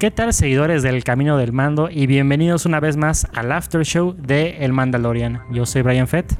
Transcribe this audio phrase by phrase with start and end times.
[0.00, 1.90] ¿Qué tal seguidores del Camino del Mando?
[1.90, 5.42] Y bienvenidos una vez más al After Show de El Mandalorian.
[5.50, 6.38] Yo soy Brian Fett.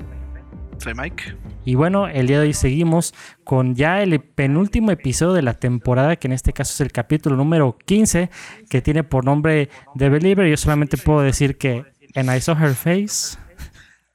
[0.79, 1.37] Soy Mike.
[1.67, 3.12] Y bueno, el día de hoy seguimos
[3.44, 7.37] con ya el penúltimo episodio de la temporada, que en este caso es el capítulo
[7.37, 8.31] número 15,
[8.71, 10.49] que tiene por nombre The Believer.
[10.49, 11.85] Yo solamente puedo decir que
[12.15, 13.37] And I saw her face.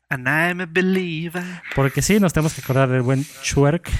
[0.09, 1.43] And I'm a believer.
[1.75, 3.91] Porque sí, nos tenemos que acordar del buen Chuerk.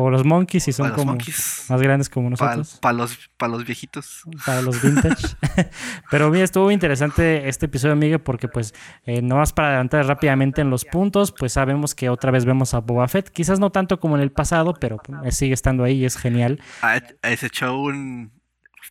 [0.00, 2.78] O los monkeys, si son como más grandes como nosotros.
[2.80, 4.22] Para los, para los viejitos.
[4.46, 5.36] Para los vintage.
[6.10, 8.74] Pero mira, estuvo interesante este episodio, Miguel, porque pues
[9.06, 12.74] eh, no más para adelantar rápidamente en los puntos, pues sabemos que otra vez vemos
[12.74, 13.28] a Boba Fett.
[13.28, 16.60] Quizás no tanto como en el pasado, pero pues, sigue estando ahí y es genial.
[16.80, 17.00] Ah,
[17.36, 18.38] se echó un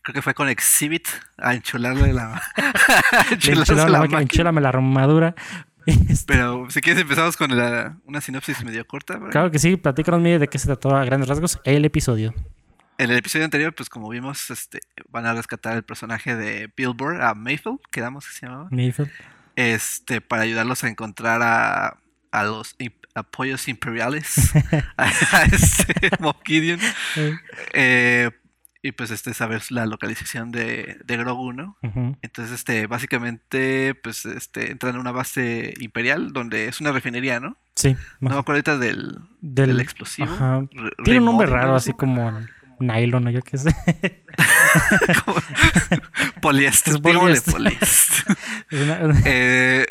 [0.02, 2.40] creo que fue con Exhibit a enchularle la,
[4.20, 5.34] enchulame la armadura
[6.26, 9.18] Pero si quieres empezamos con una sinopsis medio corta.
[9.30, 12.34] Claro que sí, platícanos de qué se trató a grandes rasgos el episodio.
[12.98, 17.22] En el episodio anterior, pues como vimos, este, van a rescatar el personaje de Billboard,
[17.22, 18.68] a Mayfield, quedamos que se llamaba.
[18.72, 19.10] Mayfield.
[19.54, 21.98] Este, para ayudarlos a encontrar a,
[22.32, 22.76] a los
[23.14, 24.52] apoyos imperiales,
[24.96, 26.80] a, este Mob Gideon,
[27.72, 28.30] eh,
[28.82, 31.76] y pues este saber la localización de, de Grogu, ¿no?
[32.22, 37.56] Entonces, este, básicamente, pues este, entran en una base imperial donde es una refinería, ¿no?
[37.74, 37.96] Sí.
[38.20, 40.68] No me acuerdo ahorita del, del, explosivo.
[41.04, 42.32] Tiene un nombre raro, así como
[42.80, 43.74] nylon o yo qué sé.
[46.40, 47.54] poliéster, poliéster.
[49.24, 49.86] Eh,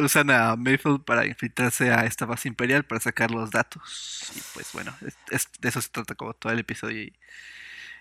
[0.00, 4.32] usan a Mayfield para infiltrarse a esta base imperial para sacar los datos.
[4.34, 7.12] Y pues bueno, de eso se trata como todo el episodio.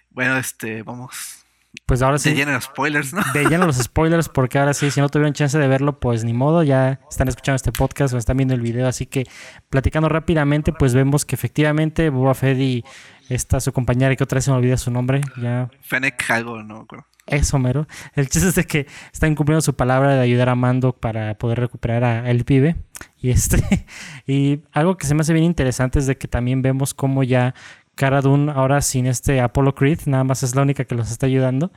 [0.09, 1.44] Bueno, este, vamos
[1.85, 2.31] pues ahora sí.
[2.31, 3.21] De lleno los spoilers, ¿no?
[3.33, 6.33] De lleno los spoilers, porque ahora sí, si no tuvieron chance de verlo, pues ni
[6.33, 8.87] modo, ya están escuchando este podcast o están viendo el video.
[8.87, 9.25] Así que
[9.69, 12.83] platicando rápidamente, pues vemos que efectivamente Boba Fett y
[13.29, 15.69] esta su compañera, que otra vez se me olvida su nombre, ya.
[15.81, 16.87] Fennec algo, no.
[17.27, 17.87] Eso, mero.
[18.13, 21.59] El chiste es de que están cumpliendo su palabra de ayudar a Mando para poder
[21.59, 22.75] recuperar a el pibe.
[23.17, 23.85] Y este,
[24.27, 27.55] y algo que se me hace bien interesante es de que también vemos cómo ya
[27.95, 31.25] Cara Dune ahora sin este Apollo Creed, nada más es la única que los está
[31.25, 31.71] ayudando.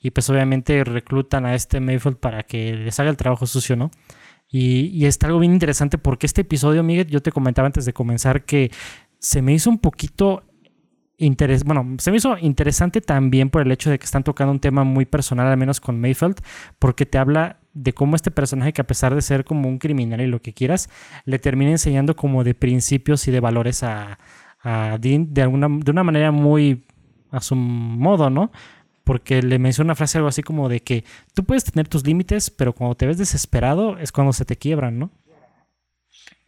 [0.00, 3.90] Y pues obviamente reclutan a este Mayfield para que les haga el trabajo sucio, ¿no?
[4.48, 7.92] Y, y está algo bien interesante porque este episodio, Miguel, yo te comentaba antes de
[7.92, 8.70] comenzar que
[9.18, 10.44] se me hizo un poquito
[11.16, 14.58] Interes bueno, se me hizo interesante también por el hecho de que están tocando un
[14.58, 16.40] tema muy personal, al menos con Mayfield,
[16.80, 20.20] porque te habla de cómo este personaje, que a pesar de ser como un criminal
[20.20, 20.90] y lo que quieras,
[21.24, 24.18] le termina enseñando como de principios y de valores a,
[24.64, 26.84] a Dean de, alguna, de una manera muy
[27.30, 28.50] a su modo, ¿no?
[29.04, 31.04] Porque le menciona una frase algo así como de que
[31.34, 34.98] tú puedes tener tus límites, pero cuando te ves desesperado es cuando se te quiebran,
[34.98, 35.10] ¿no?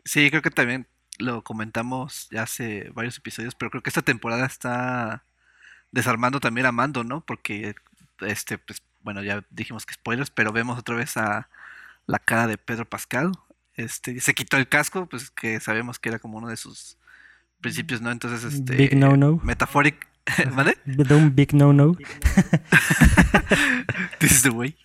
[0.04, 0.86] Sí, creo que también
[1.18, 5.24] lo comentamos ya hace varios episodios, pero creo que esta temporada está
[5.92, 7.20] desarmando también a Mando, ¿no?
[7.20, 7.74] Porque
[8.20, 11.48] este, pues, bueno, ya dijimos que spoilers, pero vemos otra vez a
[12.06, 13.32] la cara de Pedro Pascal.
[13.74, 16.96] Este, se quitó el casco, pues que sabemos que era como uno de sus
[17.66, 18.12] principios, ¿no?
[18.12, 18.76] Entonces, este.
[18.76, 19.40] Big no no.
[19.42, 20.06] Metaforic.
[20.52, 20.78] ¿Vale?
[21.10, 21.96] un big no no.
[24.20, 24.76] This is the way.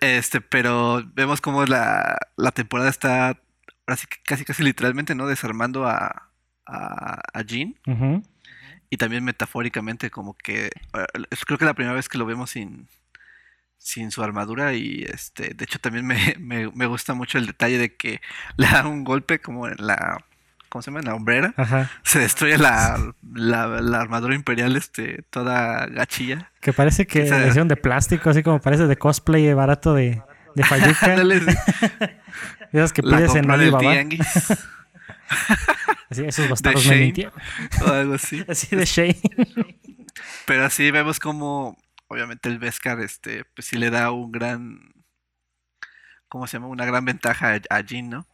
[0.00, 3.38] Este, pero vemos como la, la temporada está
[3.86, 5.26] así casi casi literalmente, ¿no?
[5.26, 6.30] Desarmando a,
[6.66, 7.74] a, a Jean.
[8.90, 10.66] Y también metafóricamente, como que.
[10.66, 10.70] Eh,
[11.46, 12.88] creo que es la primera vez que lo vemos sin.
[13.76, 14.72] Sin su armadura.
[14.72, 15.52] Y este.
[15.54, 18.22] De hecho, también me, me, me gusta mucho el detalle de que
[18.56, 20.24] le da un golpe como en la
[20.68, 21.02] ¿cómo se llama?
[21.02, 21.54] La hombrera.
[22.02, 26.50] Se destruye la, la, armadura imperial, este, toda gachilla.
[26.60, 30.22] Que parece que es de plástico, así como parece de cosplay barato de,
[30.54, 31.16] de Fayuca.
[32.72, 33.90] Esas que pides en Alibaba.
[36.10, 37.12] así, esos bastardos me
[37.82, 38.44] O algo así.
[38.48, 39.20] así de Shane.
[40.46, 41.76] Pero así vemos como,
[42.08, 44.92] obviamente, el Beskar, este, pues sí le da un gran,
[46.28, 46.68] ¿cómo se llama?
[46.68, 48.26] Una gran ventaja a, a Jean, ¿no?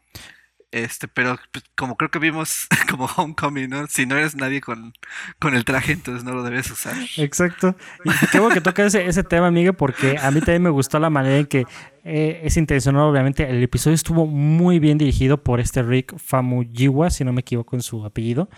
[0.75, 3.87] Este, pero pues, como creo que vimos como Homecoming, ¿no?
[3.87, 4.93] Si no eres nadie con,
[5.39, 6.97] con el traje, entonces no lo debes usar.
[7.17, 7.77] Exacto.
[8.05, 11.11] Y qué que toca ese, ese tema, Miguel, porque a mí también me gustó la
[11.11, 11.65] manera en que
[12.03, 13.49] eh, es intencional, obviamente.
[13.49, 17.83] El episodio estuvo muy bien dirigido por este Rick Famuyiwa, si no me equivoco en
[17.83, 18.49] su apellido.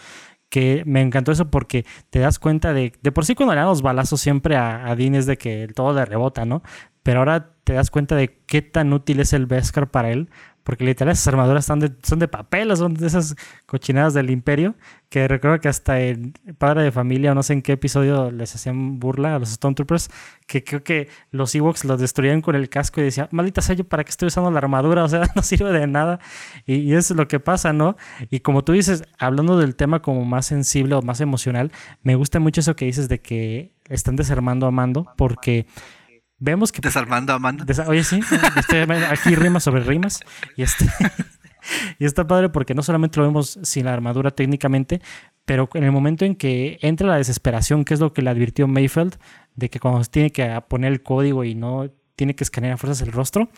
[0.48, 2.94] Que me encantó eso porque te das cuenta de.
[3.02, 5.68] De por sí, cuando le dan los balazos siempre a, a Dean es de que
[5.74, 6.62] todo le rebota, ¿no?
[7.02, 10.30] Pero ahora te das cuenta de qué tan útil es el Beskar para él,
[10.66, 13.36] porque literal esas armaduras son de, son de papel, son de esas
[13.66, 14.74] cochinadas del imperio,
[15.08, 18.98] que recuerdo que hasta el padre de familia, no sé en qué episodio les hacían
[18.98, 20.10] burla a los Stormtroopers,
[20.48, 23.84] que creo que los Ewoks los destruían con el casco y decían, maldita sea yo,
[23.84, 25.04] ¿para qué estoy usando la armadura?
[25.04, 26.18] O sea, no sirve de nada.
[26.66, 27.96] Y, eso es lo que pasa, ¿no?
[28.28, 31.70] Y como tú dices, hablando del tema como más sensible o más emocional,
[32.02, 35.66] me gusta mucho eso que dices de que están desarmando a Mando porque
[36.38, 36.80] vemos que...
[36.80, 37.64] Desarmando a Mando.
[37.86, 38.20] oye, sí,
[39.10, 40.20] aquí rimas sobre rimas
[40.56, 40.86] y este...
[41.98, 45.00] y está padre porque no solamente lo vemos sin la armadura técnicamente,
[45.44, 48.66] pero en el momento en que entra la desesperación, que es lo que le advirtió
[48.68, 49.16] Mayfield,
[49.54, 53.06] de que cuando tiene que poner el código y no tiene que escanear a fuerzas
[53.06, 53.50] el rostro,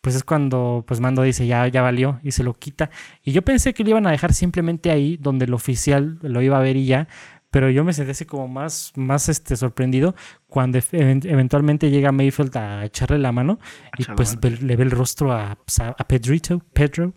[0.00, 2.90] pues es cuando pues Mando dice ya, ya valió y se lo quita.
[3.22, 6.58] Y yo pensé que lo iban a dejar simplemente ahí, donde el oficial lo iba
[6.58, 7.08] a ver y ya,
[7.50, 10.14] pero yo me sentí así como más, más este, sorprendido
[10.46, 13.58] cuando eventualmente llega Mayfield a echarle la mano
[13.96, 17.14] y pues le ve el rostro a, pues, a, Pedrito, Pedro.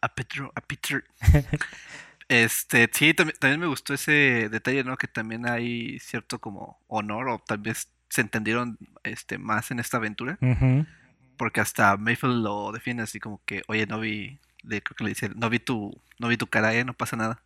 [0.00, 1.04] A, Pedro, a Peter.
[2.28, 4.96] este, sí, también, me gustó ese detalle, ¿no?
[4.96, 9.96] Que también hay cierto como honor o tal vez se entendieron este, más en esta
[9.96, 10.38] aventura.
[11.36, 14.38] Porque hasta Mayfield lo defiende así como que, oye, no vi,
[14.68, 16.84] creo que le dice, no vi tu, no vi tu cara, ¿eh?
[16.84, 17.42] no pasa nada.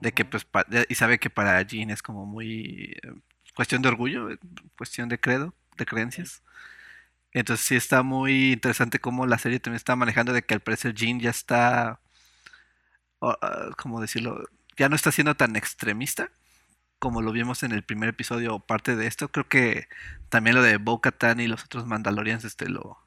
[0.00, 0.46] De que pues,
[0.88, 3.12] y sabe que para Jean es como muy eh,
[3.54, 4.38] cuestión de orgullo, eh,
[4.76, 6.42] cuestión de credo, de creencias.
[7.32, 10.94] Entonces sí está muy interesante cómo la serie también está manejando de que al parecer
[10.94, 12.00] Jean ya está,
[13.20, 14.44] ah, ¿cómo decirlo?
[14.76, 16.30] Ya no está siendo tan extremista
[17.02, 19.28] como lo vimos en el primer episodio parte de esto.
[19.28, 19.88] Creo que
[20.28, 23.01] también lo de Bo-Katan y los otros Mandalorians este lo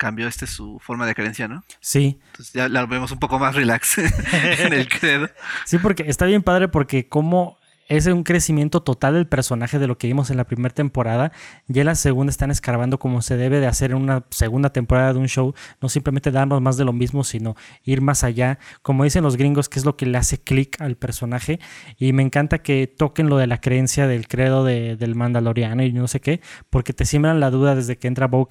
[0.00, 1.62] cambió este su forma de creencia, ¿no?
[1.78, 2.18] Sí.
[2.28, 3.98] Entonces ya la vemos un poco más relax
[4.58, 5.28] en el credo.
[5.66, 7.58] Sí, porque está bien padre porque como
[7.90, 11.32] es un crecimiento total del personaje de lo que vimos en la primera temporada.
[11.66, 15.12] Ya en la segunda están escarbando como se debe de hacer en una segunda temporada
[15.12, 15.54] de un show.
[15.82, 18.60] No simplemente darnos más de lo mismo, sino ir más allá.
[18.82, 21.58] Como dicen los gringos, que es lo que le hace clic al personaje.
[21.98, 26.06] Y me encanta que toquen lo de la creencia del credo del Mandaloriano y no
[26.06, 28.46] sé qué, porque te siembran la duda desde que entra bo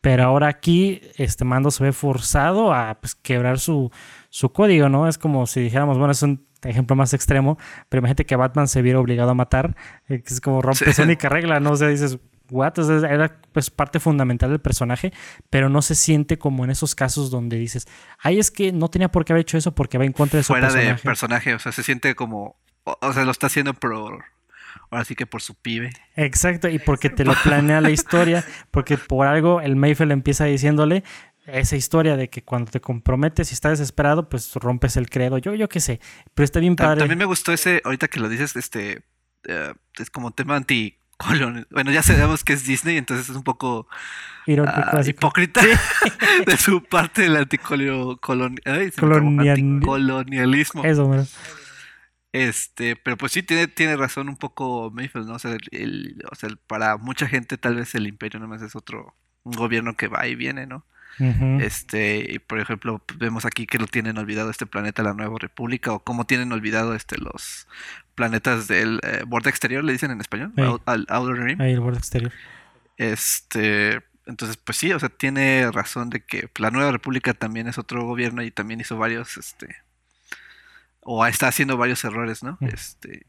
[0.00, 3.90] Pero ahora aquí este mando se ve forzado a pues, quebrar su,
[4.30, 5.08] su código, ¿no?
[5.08, 7.58] Es como si dijéramos, bueno, es un ejemplo más extremo,
[7.88, 9.76] pero imagínate que Batman se viera obligado a matar,
[10.08, 11.72] eh, que es como rompe su única regla, ¿no?
[11.72, 12.18] O sea, dices,
[12.50, 12.78] what?
[13.04, 15.12] era pues parte fundamental del personaje,
[15.48, 17.86] pero no se siente como en esos casos donde dices,
[18.18, 20.44] ay, es que no tenía por qué haber hecho eso porque va en contra de
[20.44, 20.94] su Fuera personaje.
[20.94, 24.24] de personaje, o sea, se siente como, o, sea, lo está haciendo por,
[24.90, 25.90] ahora sí que por su pibe.
[26.16, 31.04] Exacto, y porque te lo planea la historia, porque por algo el Mayfield empieza diciéndole,
[31.46, 35.38] esa historia de que cuando te comprometes y estás desesperado, pues rompes el credo.
[35.38, 36.00] Yo, yo qué sé,
[36.34, 37.00] pero está bien padre.
[37.00, 39.02] También me gustó ese, ahorita que lo dices, este,
[39.44, 41.66] eh, es como tema anticolonial.
[41.70, 43.88] Bueno, ya sabemos que es Disney, entonces es un poco
[44.46, 45.62] uh, hipócrita
[46.46, 49.08] de su parte del anticolonialismo.
[50.84, 51.26] Eso, bueno.
[52.32, 55.34] Este, pero pues sí tiene, tiene razón un poco Mayfield, ¿no?
[55.34, 59.16] O sea, el, o sea, para mucha gente tal vez el imperio nomás es otro
[59.42, 60.84] un gobierno que va y viene, ¿no?
[61.60, 65.92] Este, y por ejemplo, vemos aquí que lo tienen olvidado este planeta, la Nueva República,
[65.92, 67.68] o cómo tienen olvidado este los
[68.14, 70.52] planetas del eh, borde exterior, le dicen en español,
[70.86, 71.60] al Outer Rim.
[71.60, 72.32] Ahí el borde exterior.
[72.96, 77.76] Este, entonces, pues sí, o sea, tiene razón de que la Nueva República también es
[77.76, 79.76] otro gobierno y también hizo varios, este,
[81.02, 82.58] o está haciendo varios errores, ¿no?
[82.60, 83.24] Este,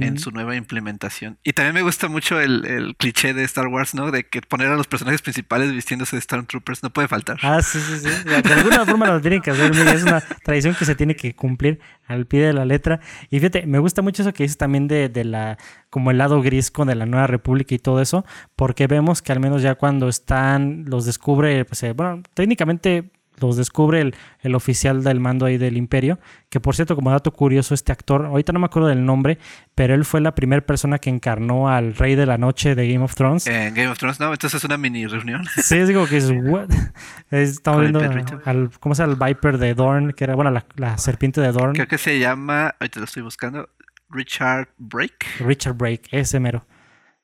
[0.00, 1.38] en su nueva implementación.
[1.42, 4.10] Y también me gusta mucho el, cliché de Star Wars, ¿no?
[4.10, 7.38] De que poner a los personajes principales vistiéndose de Stormtroopers no puede faltar.
[7.42, 8.08] Ah, sí, sí, sí.
[8.24, 9.72] De alguna forma lo tienen que hacer.
[9.72, 13.00] Es una tradición que se tiene que cumplir al pie de la letra.
[13.30, 15.58] Y fíjate, me gusta mucho eso que dices también de, de la,
[15.90, 18.24] como el lado gris con de la Nueva República y todo eso,
[18.56, 23.10] porque vemos que al menos ya cuando están, los descubre, pues, eh, bueno, técnicamente
[23.42, 26.18] los descubre el, el, oficial del mando ahí del imperio,
[26.48, 29.38] que por cierto, como dato curioso, este actor, ahorita no me acuerdo del nombre,
[29.74, 33.04] pero él fue la primera persona que encarnó al rey de la noche de Game
[33.04, 33.46] of Thrones.
[33.46, 35.44] En Game of Thrones, no, entonces es una mini reunión.
[35.62, 36.30] Sí, es digo que es,
[37.30, 38.00] estamos viendo
[38.44, 39.12] al, ¿cómo se llama?
[39.12, 41.74] El Viper de Dorn, que era, bueno, la, la serpiente de Dorn.
[41.74, 43.68] Creo que se llama, ahorita lo estoy buscando,
[44.10, 45.26] Richard Brake.
[45.40, 46.64] Richard Brake, ese mero.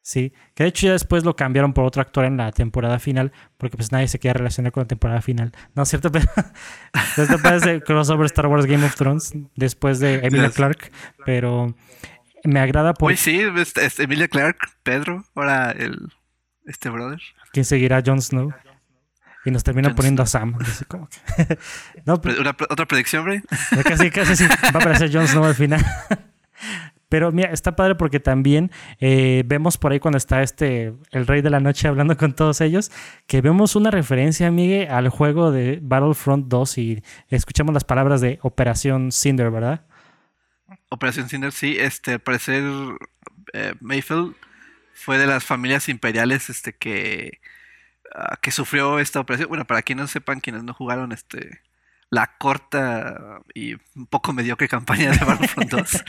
[0.08, 3.30] Sí, que de hecho ya después lo cambiaron por otro actor en la temporada final,
[3.58, 5.52] porque pues nadie se quería relacionar con la temporada final.
[5.74, 6.26] No es cierto, pero
[7.14, 10.90] después de crossover Star Wars Game of Thrones, después de Emilia Clark,
[11.26, 11.76] pero
[12.42, 13.10] me agrada por...
[13.10, 13.38] Uy, sí,
[13.76, 16.10] es, Emilia Clark, Pedro, ahora el
[16.64, 17.20] este brother.
[17.52, 18.02] ¿Quién seguirá?
[18.02, 18.54] Jon Snow.
[19.44, 20.56] Y nos termina poniendo a Sam.
[22.06, 23.42] no, ¿Otra predicción, Bray?
[23.84, 24.46] Casi, casi sí.
[24.46, 25.84] Va a aparecer Jon Snow al final.
[27.08, 31.40] Pero mira, está padre porque también eh, vemos por ahí cuando está este, el rey
[31.40, 32.92] de la noche hablando con todos ellos,
[33.26, 38.38] que vemos una referencia, Miguel, al juego de Battlefront 2 y escuchamos las palabras de
[38.42, 39.86] Operación Cinder, ¿verdad?
[40.90, 42.62] Operación Cinder, sí, este, al parecer
[43.54, 44.34] eh, Mayfield
[44.92, 47.40] fue de las familias imperiales este, que,
[48.14, 49.48] ah, que sufrió esta operación.
[49.48, 51.62] Bueno, para quienes no sepan, quienes no jugaron este
[52.10, 56.04] la corta y un poco mediocre campaña de Battlefront 2.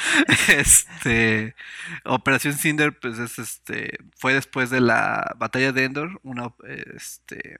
[0.49, 1.55] este,
[2.05, 6.53] Operación Cinder, pues es este, fue después de la batalla de Endor, una,
[6.95, 7.59] este,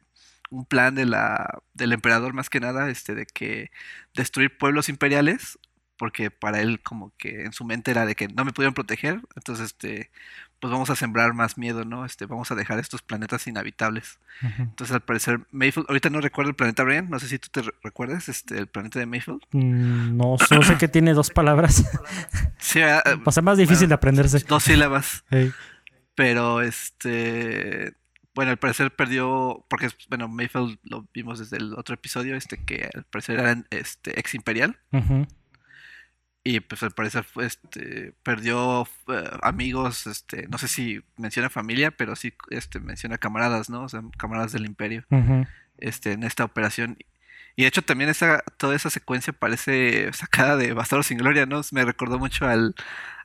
[0.50, 3.72] un plan de la, del emperador más que nada, este, de que
[4.13, 5.60] destruir pueblos imperiales,
[5.98, 9.22] porque para él como que en su mente era de que no me pudieron proteger,
[9.36, 10.12] entonces este,
[10.60, 12.06] pues vamos a sembrar más miedo, ¿no?
[12.06, 14.20] Este, vamos a dejar estos planetas inhabitables.
[14.58, 17.62] Entonces, al parecer, Mayfield, ahorita no recuerdo el planeta Brian, no sé si tú te
[17.84, 19.42] recuerdas, este, el planeta de Mayfield.
[19.51, 21.84] Mm, no, solo sé que tiene dos palabras.
[22.58, 24.39] sí, ah, o sea, más difícil de aprenderse.
[24.39, 25.24] Dos sílabas.
[26.16, 27.94] Pero, este,
[28.36, 32.89] bueno, al parecer perdió, porque, bueno, Mayfield lo vimos desde el otro episodio, este, que
[32.94, 34.78] al parecer era este, ex imperial.
[36.50, 42.15] Y pues al parecer este, perdió eh, amigos, este, no sé si menciona familia, pero
[42.15, 43.84] sí este, menciona camaradas, ¿no?
[43.84, 45.06] O sea, camaradas del imperio
[45.77, 46.98] este, en esta operación.
[47.56, 51.62] Y de hecho también esa, toda esa secuencia parece sacada de Bastardo sin Gloria, ¿no?
[51.72, 52.74] Me recordó mucho al,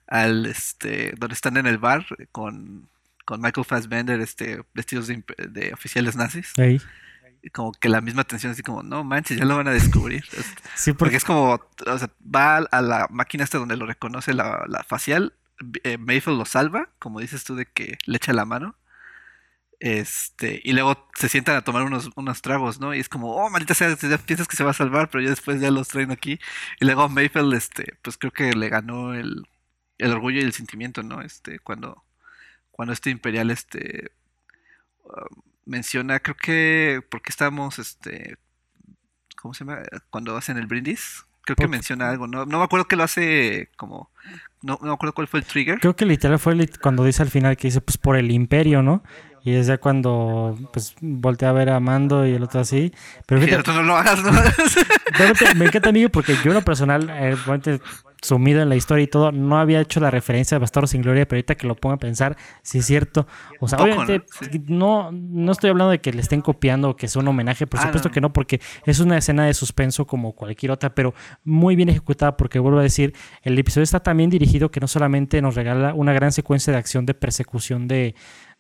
[0.07, 2.90] al este, donde están en el bar con,
[3.25, 6.52] con Michael Fassbender, este, vestidos de, oficiales nazis
[7.53, 10.25] como que la misma tensión, así como, no manches, ya lo van a descubrir.
[10.75, 11.17] sí, porque...
[11.17, 15.35] es como, o sea, va a la máquina esta donde lo reconoce la, facial,
[15.85, 18.77] eh, Mayfield lo salva, como dices tú, de que le echa la mano.
[19.81, 22.95] Este, y luego se sientan a tomar unos, unos tragos, ¿no?
[22.95, 25.31] Y es como, oh, maldita sea, ya piensas que se va a salvar, pero ya
[25.31, 26.39] después ya los traen aquí.
[26.81, 29.47] Y luego Mayfield, este, pues creo que le ganó el,
[29.99, 31.23] el orgullo y el sentimiento, ¿no?
[31.23, 32.05] Este, cuando,
[32.71, 34.13] cuando este imperial, este,
[35.05, 38.37] um, menciona, creo que, porque estamos, este,
[39.37, 39.83] ¿cómo se llama?
[40.11, 43.71] Cuando hacen el brindis, creo que menciona algo, no, no me acuerdo que lo hace
[43.76, 44.11] como,
[44.62, 45.78] no, no me acuerdo cuál fue el trigger.
[45.80, 49.02] Creo que literal fue cuando dice al final que dice, pues por el imperio, ¿no?
[49.42, 52.94] Y es ya cuando pues voltea a ver a Mando y el otro así.
[53.26, 54.33] Pero fíjate, no lo hagas, ¿no?
[55.56, 57.37] me encanta, amigo, porque yo en lo personal, eh,
[58.25, 61.28] sumido en la historia y todo, no había hecho la referencia de Bastardo sin Gloria,
[61.28, 63.26] pero ahorita que lo pongo a pensar, sí es cierto.
[63.61, 64.25] O sea, obviamente,
[64.66, 65.11] ¿no?
[65.12, 67.85] no, estoy hablando de que le estén copiando o que es un homenaje, por ah,
[67.85, 71.14] supuesto que no, porque es una escena de suspenso como cualquier otra, pero
[71.45, 75.43] muy bien ejecutada, porque vuelvo a decir, el episodio está también dirigido que no solamente
[75.43, 78.14] nos regala una gran secuencia de acción de persecución de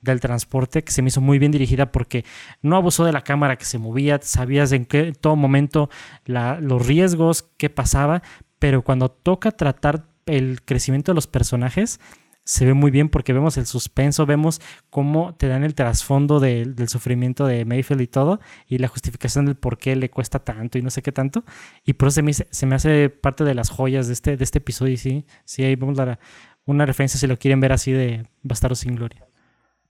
[0.04, 2.26] del transporte que se me hizo muy bien dirigida porque
[2.60, 5.88] no abusó de la cámara que se movía, sabías en qué todo momento
[6.26, 8.22] los riesgos, qué pasaba,
[8.64, 12.00] pero cuando toca tratar el crecimiento de los personajes,
[12.44, 16.88] se ve muy bien porque vemos el suspenso, vemos cómo te dan el trasfondo del
[16.88, 20.80] sufrimiento de Mayfield y todo, y la justificación del por qué le cuesta tanto y
[20.80, 21.44] no sé qué tanto.
[21.84, 24.44] Y por eso se me, se me hace parte de las joyas de este, de
[24.44, 24.94] este episodio.
[24.94, 26.18] Y sí, sí, ahí vamos a dar
[26.64, 29.26] una referencia si lo quieren ver así de Bastardo sin Gloria.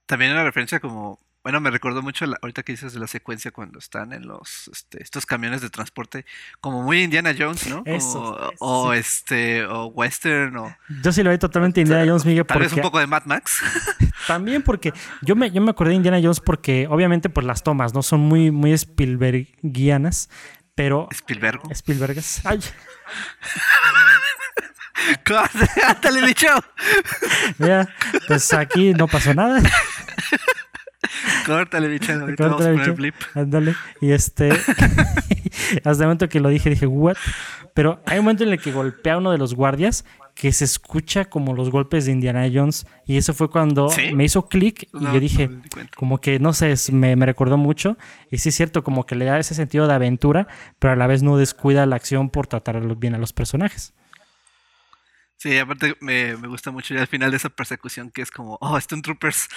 [0.05, 3.77] También una referencia como bueno, me recordó mucho ahorita que dices de la secuencia cuando
[3.77, 6.25] están en los este, estos camiones de transporte,
[6.59, 7.83] como muy Indiana Jones, ¿no?
[8.57, 10.75] o este, o western, o.
[11.03, 12.47] Yo sí lo vi totalmente Indiana Jones, Miguel.
[12.47, 13.61] Tal vez un poco de Mad Max.
[14.27, 17.93] también porque yo me, yo me acordé de Indiana Jones porque, obviamente, pues las tomas,
[17.93, 18.01] ¿no?
[18.01, 20.31] Son muy, muy Spielbergianas,
[20.73, 21.07] pero.
[21.11, 21.61] Spielberg.
[21.69, 22.43] Spielbergas.
[22.43, 22.59] Ay.
[25.85, 26.47] ¡Ándale, bicho!
[27.59, 27.87] Mira,
[28.27, 29.61] pues aquí no pasó nada.
[31.45, 32.13] Córtale, bicho.
[32.13, 33.15] Ahorita vamos a poner blip.
[33.33, 33.75] Ándale.
[34.01, 34.49] Y este.
[35.83, 37.17] hasta el momento que lo dije, dije, ¿what?
[37.73, 40.65] Pero hay un momento en el que golpea a uno de los guardias que se
[40.65, 42.85] escucha como los golpes de Indiana Jones.
[43.05, 45.49] Y eso fue cuando me hizo clic y yo dije,
[45.95, 47.97] como que no sé, me, me, recordó mucho.
[48.29, 51.07] Y sí es cierto, como que le da ese sentido de aventura, pero a la
[51.07, 53.93] vez no descuida la acción por tratar bien a los personajes.
[55.45, 58.79] Sí, aparte me, gusta mucho ya al final de esa persecución que es como, oh,
[58.79, 59.47] Stone Troopers.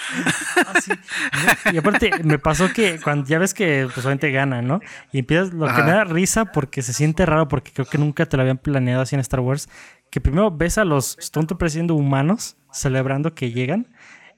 [0.55, 4.81] Ah, y aparte me pasó que cuando ya ves que pues obviamente gana, ¿no?
[5.11, 8.27] Y empiezas, lo que me da risa porque se siente raro porque creo que nunca
[8.27, 9.67] te lo habían planeado así en Star Wars,
[10.11, 13.87] que primero ves a los Stone Troopers siendo humanos, celebrando que llegan,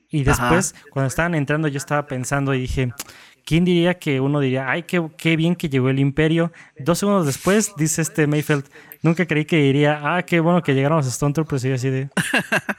[0.09, 2.93] y después cuando estaban entrando yo estaba pensando y dije,
[3.45, 6.53] ¿quién diría que uno diría, ay, qué, qué bien que llegó el imperio?
[6.79, 8.65] Dos segundos después dice este Mayfield,
[9.01, 11.65] nunca creí que diría, ah, qué bueno que llegaron los Stone Troopers.
[11.65, 12.09] Y así de.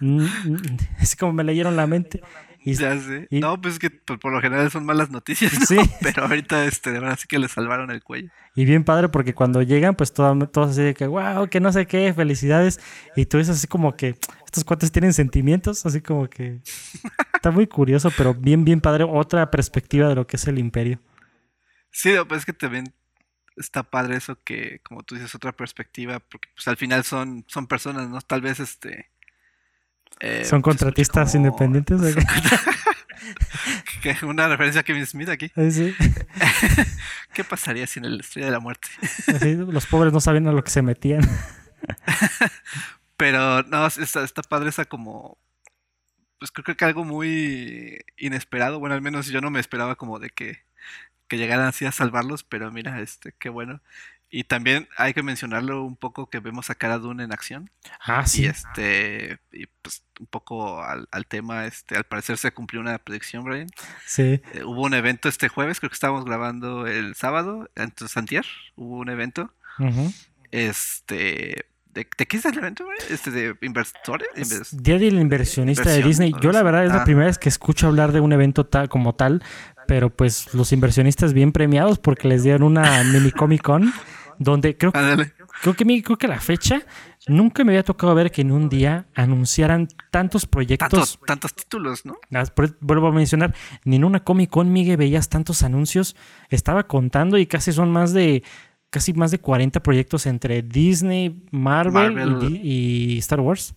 [0.00, 0.56] Mm, mm,
[1.00, 2.20] es como me leyeron la mente.
[2.64, 3.28] Y, ya sé.
[3.30, 5.52] no, pues es que por, lo general son malas noticias.
[5.66, 5.76] Sí.
[6.00, 8.30] Pero ahorita, este, de verdad, sí que le salvaron el cuello.
[8.54, 11.86] Y bien padre, porque cuando llegan, pues todos así de que, wow, que no sé
[11.86, 12.80] qué, felicidades.
[13.16, 16.60] Y tú dices así como que estos cuates tienen sentimientos, así como que.
[17.34, 19.04] Está muy curioso, pero bien, bien padre.
[19.04, 21.00] Otra perspectiva de lo que es el imperio.
[21.90, 22.92] Sí, pues es que también
[23.56, 27.66] está padre eso que, como tú dices, otra perspectiva, porque pues al final son, son
[27.66, 28.20] personas, ¿no?
[28.20, 29.10] Tal vez este...
[30.20, 32.00] Eh, ¿Son pues, contratistas independientes?
[34.24, 35.50] una referencia a Kevin Smith aquí.
[35.70, 35.94] Sí.
[37.34, 38.88] ¿Qué pasaría sin el Estrella de la Muerte?
[39.56, 41.22] los pobres no sabían a lo que se metían.
[43.16, 45.38] Pero no, está, está padre esa como
[46.38, 48.80] pues creo que algo muy inesperado.
[48.80, 50.58] Bueno, al menos yo no me esperaba como de que,
[51.32, 53.80] que llegaran así a salvarlos, pero mira, este, qué bueno.
[54.28, 57.70] Y también hay que mencionarlo un poco que vemos a Cara Dune en acción.
[58.04, 58.42] Ah, sí.
[58.42, 63.44] Y este, y pues un poco al, tema, este, al parecer se cumplió una predicción,
[63.44, 63.68] Brian.
[64.04, 64.42] Sí.
[64.52, 68.44] Eh, hubo un evento este jueves, creo que estábamos grabando el sábado, entonces Santier,
[68.76, 69.54] hubo un evento.
[70.50, 72.96] Este, ¿De, qué es el evento, güey?
[73.10, 74.28] Este, ¿De inversores?
[74.72, 76.32] Día del inversionista de Disney.
[76.40, 77.04] Yo la verdad es la ah.
[77.04, 79.42] primera vez que escucho hablar de un evento tal como tal,
[79.86, 83.92] pero pues los inversionistas bien premiados porque les dieron una mini Comic Con
[84.38, 86.82] donde creo, creo, que, creo que la fecha
[87.26, 90.88] nunca me había tocado ver que en un día anunciaran tantos proyectos.
[90.88, 92.18] Tantos, tantos títulos, ¿no?
[92.80, 96.16] Vuelvo a mencionar, ni en una Comic Con, Miguel, veías tantos anuncios.
[96.48, 98.42] Estaba contando y casi son más de
[98.92, 103.74] casi más de 40 proyectos entre Disney, Marvel, Y, Star Wars.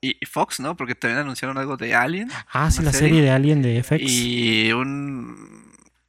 [0.00, 0.76] Y Fox, ¿no?
[0.76, 2.28] Porque también anunciaron algo de Alien.
[2.50, 3.22] Ah, sí, la serie.
[3.22, 4.02] de Alien de FX.
[4.02, 5.64] Y un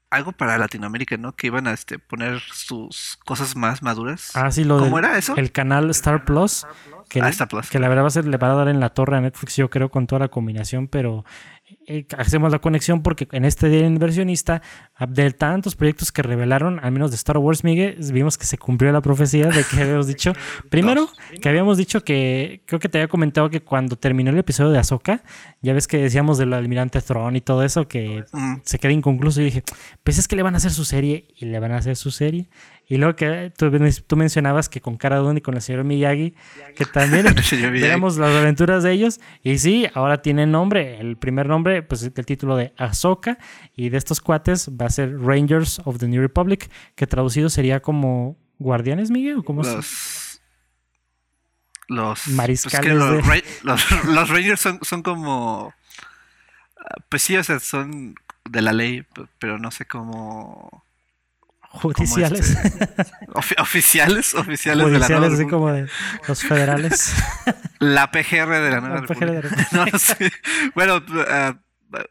[0.10, 1.36] algo para Latinoamérica, ¿no?
[1.36, 4.32] Que iban a este, poner sus cosas más maduras.
[4.34, 5.36] Ah, sí, lo ¿Cómo era eso?
[5.36, 6.66] El canal Star Plus.
[7.10, 7.32] Que, ah,
[7.70, 9.56] que la verdad va a ser, le va a dar en la torre a Netflix,
[9.56, 11.24] yo creo, con toda la combinación, pero
[11.88, 14.62] eh, hacemos la conexión porque en este día inversionista,
[15.08, 18.92] de tantos proyectos que revelaron, al menos de Star Wars, Miguel, vimos que se cumplió
[18.92, 20.34] la profecía de que habíamos dicho.
[20.70, 21.10] Primero,
[21.42, 24.78] que habíamos dicho que, creo que te había comentado que cuando terminó el episodio de
[24.78, 25.24] Ahsoka,
[25.62, 28.24] ya ves que decíamos del almirante Thrawn y todo eso, que
[28.64, 29.42] se queda inconcluso.
[29.42, 29.64] Y dije,
[30.04, 32.12] pues es que le van a hacer su serie y le van a hacer su
[32.12, 32.48] serie.
[32.88, 33.72] Y luego que tú,
[34.06, 36.36] tú mencionabas que con Cara Dune y con el señor Miyagi,
[36.76, 37.26] que también
[37.72, 39.20] veamos las aventuras de ellos.
[39.42, 41.00] Y sí, ahora tienen nombre.
[41.00, 43.40] El primer nombre, pues el título de Ahsoka.
[43.76, 47.82] Y de estos cuates va a ser Rangers of the New Republic, que traducido sería
[47.82, 50.42] como Guardianes, Miguel, o como los,
[51.88, 52.94] los pues mariscales.
[53.64, 55.74] los, los, Rangers son, son como.
[57.10, 58.14] Pues sí, o sea, son
[58.48, 59.06] de la ley,
[59.40, 60.85] pero no sé cómo
[61.76, 62.50] Judiciales.
[62.52, 65.88] Este, oficiales, oficiales de la nueva así como de
[66.28, 67.14] los federales.
[67.80, 69.02] La PGR de la nueva
[69.72, 69.86] no,
[70.74, 71.54] Bueno, uh,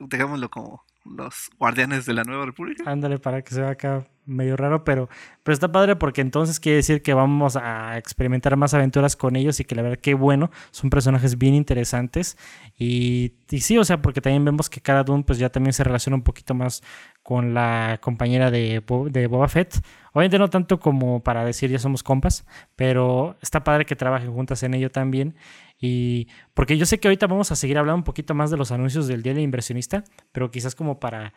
[0.00, 2.90] dejémoslo como los guardianes de la nueva república.
[2.90, 5.08] Ándale, para que se vea acá medio raro, pero,
[5.42, 9.60] pero está padre porque entonces quiere decir que vamos a experimentar más aventuras con ellos
[9.60, 12.38] y que la verdad que bueno, son personajes bien interesantes.
[12.78, 15.84] Y, y sí, o sea, porque también vemos que Cara Dune pues ya también se
[15.84, 16.82] relaciona un poquito más
[17.22, 19.80] con la compañera de, de Boba Fett,
[20.12, 24.62] obviamente no tanto como para decir ya somos compas, pero está padre que trabajen juntas
[24.62, 25.34] en ello también
[25.78, 28.72] y porque yo sé que ahorita vamos a seguir hablando un poquito más de los
[28.72, 31.34] anuncios del Día del Inversionista, pero quizás como para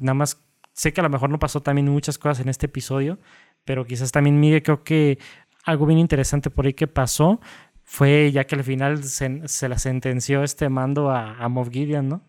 [0.00, 3.18] nada más, sé que a lo mejor no pasó también muchas cosas en este episodio,
[3.64, 5.18] pero quizás también, Miguel, creo que
[5.64, 7.40] algo bien interesante por ahí que pasó
[7.82, 12.22] fue ya que al final se, la sentenció este mando a, a Moff Gideon, ¿no?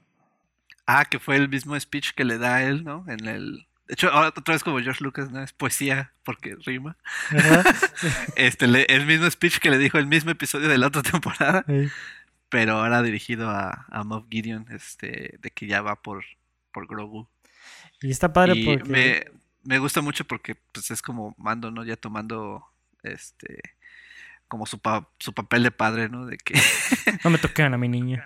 [0.88, 3.06] Ah, que fue el mismo speech que le da él, ¿no?
[3.08, 5.42] En el, de hecho, ahora otra vez como George Lucas, ¿no?
[5.42, 6.96] Es poesía porque rima.
[8.36, 11.66] este, el mismo speech que le dijo el mismo episodio de la otra temporada.
[12.50, 16.24] Pero ahora dirigido a, a Moff Gideon, este, de que ya va por,
[16.72, 17.28] por Grogu.
[18.04, 18.88] Y está padre porque...
[18.88, 19.26] Me,
[19.64, 21.84] me gusta mucho porque pues es como Mando, ¿no?
[21.84, 22.64] Ya tomando
[23.02, 23.60] este
[24.48, 24.80] como su,
[25.18, 26.28] su papel de padre, ¿no?
[26.28, 26.54] De que...
[27.24, 28.24] no me toquen a mi niño.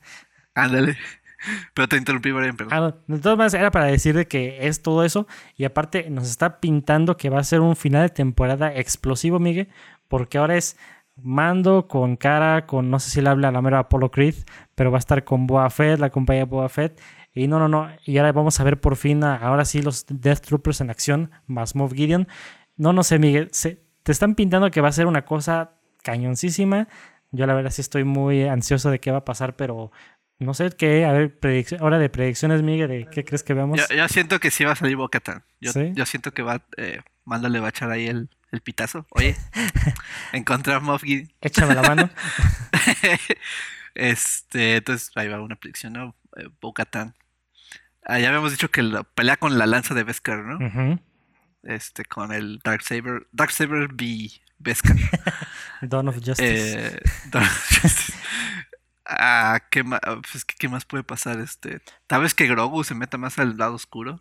[0.54, 0.98] Ándale.
[1.74, 2.72] Pero te interrumpí, Brian, perdón.
[2.72, 5.26] Ah, de todas maneras, era para decir de que es todo eso.
[5.56, 9.68] Y aparte, nos está pintando que va a ser un final de temporada explosivo, Miguel.
[10.08, 10.76] Porque ahora es
[11.22, 14.34] Mando con cara, con no sé si le habla la mera Apollo Creed,
[14.74, 17.00] pero va a estar con Boa Fett, la compañía Boa Fett.
[17.32, 17.88] Y no, no, no.
[18.04, 21.74] Y ahora vamos a ver por fin, ahora sí, los Death Troopers en acción, más
[21.74, 22.28] Moff Gideon.
[22.76, 23.50] No, no sé, Miguel.
[24.02, 25.72] te están pintando que va a ser una cosa
[26.02, 26.88] cañoncísima.
[27.32, 29.90] Yo la verdad sí estoy muy ansioso de qué va a pasar, pero
[30.38, 31.38] no sé qué, a ver,
[31.80, 33.80] hora de predicciones, Miguel, de qué crees que veamos.
[33.88, 35.44] Yo, siento que sí va a salir Bocatan.
[35.60, 39.06] Yo, yo siento que va, eh, mándale, va a echar ahí el, el pitazo.
[39.10, 39.36] Oye,
[40.32, 41.04] encontrar Moff
[41.40, 42.10] Échame la mano.
[43.94, 46.14] este, entonces ahí va una predicción, ¿no?
[46.36, 47.14] Eh, Bocatan.
[48.04, 51.00] Ah, ya habíamos dicho que la, pelea con la lanza de Beskar, ¿no?
[51.62, 54.30] Este, con el Dark Saber, Dark Saber B.
[54.58, 54.96] Beskar.
[55.82, 56.78] Dawn of Justice.
[56.78, 58.12] Eh, Dawn of Justice.
[59.08, 61.38] Ah, ¿qué más, pues, ¿qué más puede pasar?
[61.38, 64.20] Este, Tal vez que Grogu se meta más al lado oscuro.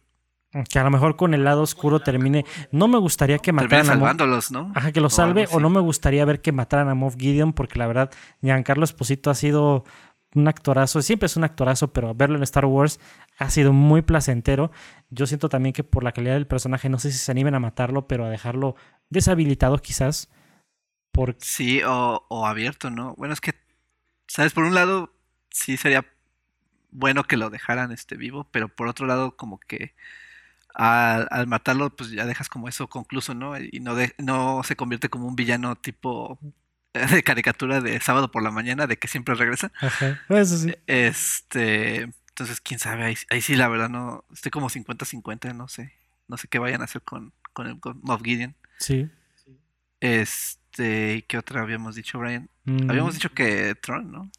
[0.69, 2.45] Que a lo mejor con el lado oscuro termine.
[2.71, 4.51] No me gustaría que mataran a Moff...
[4.51, 4.71] ¿no?
[4.73, 5.47] Ajá, que lo salve.
[5.51, 9.29] O, no me gustaría ver que mataran a Moff Gideon, porque la verdad, Giancarlo Esposito
[9.29, 9.83] ha sido
[10.33, 12.99] un actorazo, siempre es un actorazo, pero verlo en Star Wars
[13.37, 14.71] ha sido muy placentero.
[15.09, 17.59] Yo siento también que por la calidad del personaje, no sé si se animen a
[17.59, 18.75] matarlo, pero a dejarlo
[19.09, 20.29] deshabilitado quizás.
[21.39, 23.15] Sí, o, o abierto, ¿no?
[23.15, 23.53] Bueno, es que,
[24.27, 24.53] ¿sabes?
[24.53, 25.13] Por un lado,
[25.51, 26.05] sí sería
[26.91, 29.93] bueno que lo dejaran este vivo, pero por otro lado, como que
[30.73, 33.57] al, matarlo, pues ya dejas como eso concluso, ¿no?
[33.57, 36.39] Y no, no se convierte como un villano tipo
[36.93, 39.71] de caricatura de sábado por la mañana, de que siempre regresa.
[39.79, 40.75] Ajá, eso sí.
[40.87, 45.93] Este, entonces, quién sabe, ahí, sí la verdad no, estoy como 50-50, no sé,
[46.27, 48.55] no sé qué vayan a hacer con, con el Moff Gideon.
[48.79, 49.09] Sí.
[50.01, 52.49] Este, ¿qué otra habíamos dicho, Brian?
[52.65, 52.89] Mm.
[52.89, 54.29] Habíamos dicho que Tron, ¿no?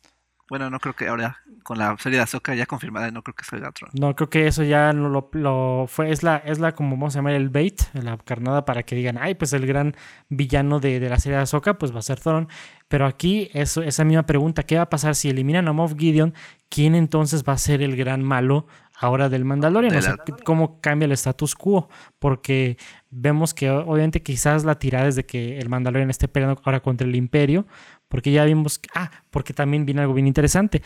[0.48, 3.44] Bueno, no creo que ahora con la serie de Azoka ya confirmada, no creo que
[3.44, 3.90] salga Tron.
[3.98, 7.18] No, creo que eso ya lo, lo, fue, es la, es la como vamos a
[7.18, 9.96] llamar el bait, la carnada para que digan, ay, pues el gran
[10.28, 12.48] villano de, de la serie de Azoka, pues va a ser Tron.
[12.86, 16.34] Pero aquí eso, esa misma pregunta, ¿qué va a pasar si eliminan a Moff Gideon?
[16.68, 18.68] ¿Quién entonces va a ser el gran malo
[19.00, 19.96] ahora del Mandalorian?
[19.96, 21.88] O sea, ¿cómo cambia el status quo?
[22.20, 22.76] Porque
[23.10, 27.06] vemos que obviamente quizás la tirada es de que el Mandalorian esté peleando ahora contra
[27.06, 27.66] el Imperio,
[28.08, 30.82] porque ya vimos, ah, porque también viene algo bien interesante.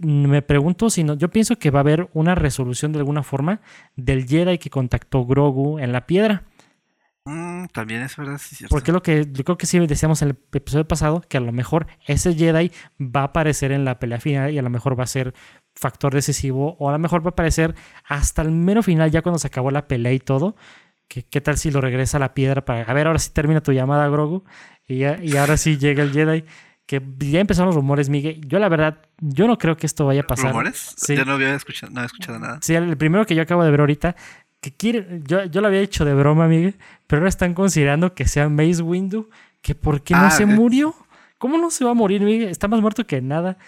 [0.00, 3.60] Me pregunto si no, yo pienso que va a haber una resolución de alguna forma
[3.94, 6.44] del Jedi que contactó Grogu en la piedra.
[7.24, 10.38] Mm, también es verdad, sí, Porque lo que yo creo que sí decíamos en el
[10.52, 14.50] episodio pasado, que a lo mejor ese Jedi va a aparecer en la pelea final
[14.50, 15.32] y a lo mejor va a ser
[15.74, 17.76] factor decisivo, o a lo mejor va a aparecer
[18.08, 20.56] hasta el mero final, ya cuando se acabó la pelea y todo.
[21.08, 22.82] ¿Qué, qué tal si lo regresa a la piedra para.
[22.82, 24.44] A ver, ahora sí termina tu llamada, Grogu.
[24.86, 26.44] Y, ahora sí llega el Jedi.
[26.86, 28.40] Que ya empezaron los rumores, Miguel.
[28.46, 30.50] Yo, la verdad, yo no creo que esto vaya a pasar.
[30.50, 30.94] ¿Rumores?
[30.96, 31.16] Sí.
[31.16, 32.58] Yo no había escuchado, no escuchado nada.
[32.60, 34.16] Sí, el primero que yo acabo de ver ahorita,
[34.60, 38.26] que quiere, yo, yo lo había hecho de broma, Miguel, pero ahora están considerando que
[38.26, 39.30] sea Mace Windu,
[39.62, 40.94] que por qué no ah, se murió.
[41.38, 42.48] ¿Cómo no se va a morir, Miguel?
[42.48, 43.58] Está más muerto que nada.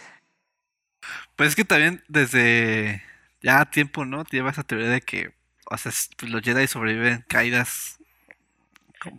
[1.37, 3.03] Pues es que también desde
[3.43, 4.25] ya tiempo, ¿no?
[4.25, 5.33] Lleva esa teoría de que,
[5.75, 7.99] o sea, pues los Jedi sobreviven caídas.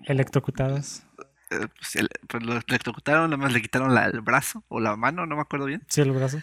[0.05, 1.05] Electrocutadas.
[1.51, 5.35] Eh, pues, pues, lo electrocutaron, nada más le quitaron el brazo o la mano, no
[5.35, 5.83] me acuerdo bien.
[5.87, 6.41] Sí, el brazo.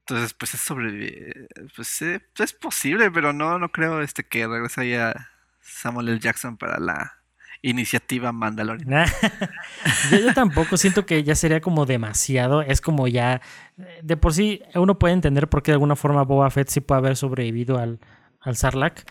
[0.00, 4.94] Entonces, pues es sobre, pues es posible, pero no, no creo este que regrese ahí
[4.94, 6.18] a Samuel L.
[6.18, 7.22] Jackson para la
[7.62, 9.06] iniciativa Mandalorian.
[10.10, 12.62] yo, yo, tampoco siento que ya sería como demasiado.
[12.62, 13.40] Es como ya.
[14.02, 16.98] De por sí, uno puede entender por qué de alguna forma Boba Fett sí puede
[16.98, 18.00] haber sobrevivido al,
[18.42, 19.04] al Sarlacc.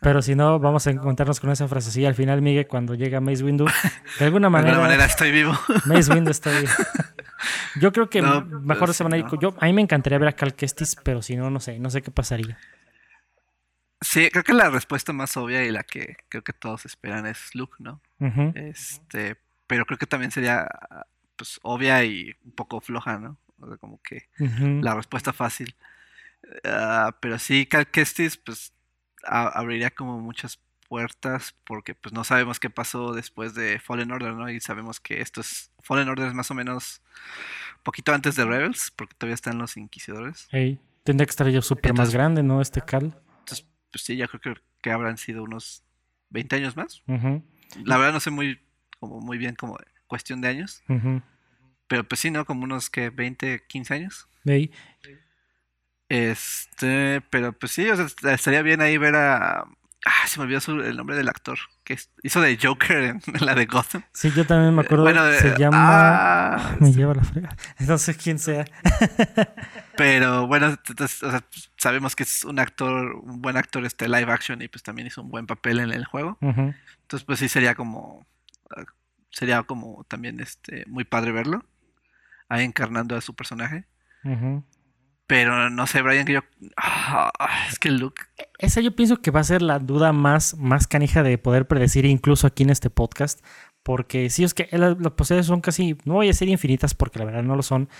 [0.00, 3.42] Pero si no, vamos a encontrarnos con esa frasecilla al final, Miguel, cuando llega Mace
[3.42, 3.66] Windu.
[4.18, 4.70] De alguna manera.
[4.70, 5.58] de alguna manera estoy vivo.
[5.86, 6.72] Mace Windu está vivo.
[7.80, 9.24] Yo creo que mejor pues, se van a ir.
[9.40, 11.90] Yo, a mí me encantaría ver a Cal Kestis, pero si no, no sé, no
[11.90, 12.58] sé qué pasaría.
[14.00, 17.54] Sí, creo que la respuesta más obvia y la que creo que todos esperan es
[17.54, 18.00] Luke, ¿no?
[18.54, 20.68] Este, pero creo que también sería
[21.36, 23.38] pues obvia y un poco floja, ¿no?
[23.60, 25.74] O sea, como que la respuesta fácil.
[26.64, 28.72] Ah, pero sí, Cal Kestis, pues
[29.22, 34.48] abriría como muchas puertas porque pues no sabemos qué pasó después de Fallen Order, ¿no?
[34.50, 37.02] Y sabemos que esto es Fallen Order es más o menos
[37.82, 40.48] poquito antes de Rebels porque todavía están los inquisidores.
[40.50, 42.60] Hey, tendría que estar ya súper más grande, ¿no?
[42.60, 43.16] Este Cal.
[43.40, 45.84] Entonces, pues sí, ya creo que, habrán sido unos
[46.30, 47.02] 20 años más.
[47.84, 48.58] La verdad no sé muy
[48.98, 50.82] como muy bien como cuestión de años.
[51.86, 52.46] Pero pues sí, ¿no?
[52.46, 54.28] Como unos que 20, 15 años.
[54.44, 54.70] Hey.
[56.08, 59.66] Este, pero pues sí, o sea, estaría bien ahí ver a.
[60.04, 63.66] Ah, se me olvidó el nombre del actor que hizo de Joker en, la de
[63.66, 64.02] Gotham.
[64.12, 65.04] Sí, yo también me acuerdo.
[65.04, 65.76] Bueno, se llama.
[65.78, 67.56] Ah, me lleva la frega.
[67.80, 68.64] No sé quién sea.
[69.96, 71.42] pero bueno, entonces, o sea,
[71.76, 75.22] sabemos que es un actor, un buen actor este live action y pues también hizo
[75.22, 76.38] un buen papel en el juego.
[76.40, 78.26] Entonces, pues sí sería como.
[79.30, 81.64] Sería como también este muy padre verlo.
[82.48, 83.86] Ahí encarnando a su personaje.
[85.28, 86.40] Pero no sé, Brian, que yo.
[86.78, 87.30] Ah,
[87.68, 88.22] es que Luke.
[88.58, 92.06] Esa yo pienso que va a ser la duda más, más canija de poder predecir,
[92.06, 93.44] incluso aquí en este podcast.
[93.82, 95.98] Porque sí, es que las posibilidades son casi.
[96.06, 97.90] No voy a ser infinitas porque la verdad no lo son.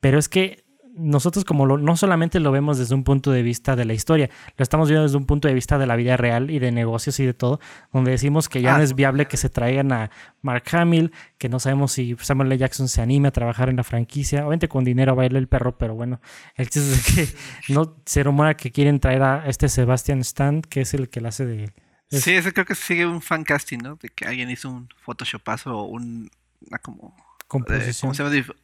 [0.00, 0.61] Pero es que
[0.94, 4.62] nosotros como no solamente lo vemos desde un punto de vista de la historia, lo
[4.62, 7.26] estamos viendo desde un punto de vista de la vida real y de negocios y
[7.26, 7.60] de todo,
[7.92, 10.10] donde decimos que ya no es viable que se traigan a
[10.42, 12.58] Mark Hamill, que no sabemos si Samuel L.
[12.58, 15.48] Jackson se anime a trabajar en la franquicia, obviamente con dinero va a ir el
[15.48, 16.20] perro, pero bueno,
[16.56, 20.82] el chiste es que no se rumora que quieren traer a este Sebastian Stan, que
[20.82, 21.72] es el que la hace de...
[22.10, 23.96] Sí, ese creo que sigue un fan casting, ¿no?
[23.96, 26.30] De que alguien hizo un photoshopazo o un...
[26.68, 27.16] Una como...
[27.48, 28.12] Composición.
[28.12, 28.54] ¿Cómo se llama?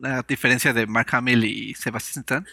[0.00, 2.46] La diferencia de Mark Hamill y Sebastian Stan.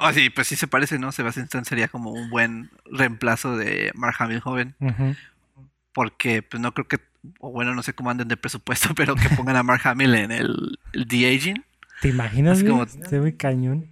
[0.00, 1.12] Oh, sí, pues sí se parece, ¿no?
[1.12, 4.74] Sebastian Stan sería como un buen reemplazo de Mark Hamill joven.
[5.92, 6.98] Porque, pues no creo que,
[7.38, 10.32] o bueno, no sé cómo anden de presupuesto, pero que pongan a Mark Hamill en
[10.32, 11.64] el, el de-aging.
[12.02, 12.64] ¿Te imaginas?
[12.64, 12.84] como...
[12.84, 13.88] Se ve cañón.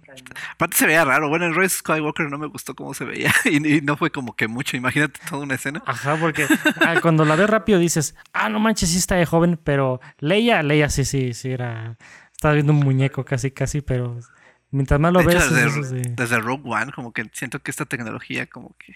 [0.51, 1.29] Aparte se veía raro.
[1.29, 3.33] Bueno, en Royce Skywalker no me gustó cómo se veía.
[3.45, 4.75] Y, no fue como que mucho.
[4.75, 5.81] Imagínate toda una escena.
[5.85, 6.45] Ajá, porque
[6.81, 9.57] ah, cuando la ves rápido dices, ah, no manches, sí está de joven.
[9.63, 11.95] Pero Leia, Leia sí, sí, sí era.
[12.41, 14.17] Estaba viendo un muñeco casi, casi, pero
[14.71, 15.47] mientras más lo ves.
[16.15, 18.95] desde, Rogue One, como que siento que esta tecnología, como que.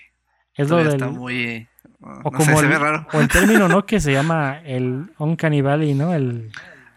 [0.56, 1.68] Es lo está muy.
[2.02, 3.06] o como se ve raro.
[3.14, 3.86] O el término, ¿no?
[3.86, 6.16] Que se llama el Uncanny Valley, ¿no?
[6.16, 6.52] El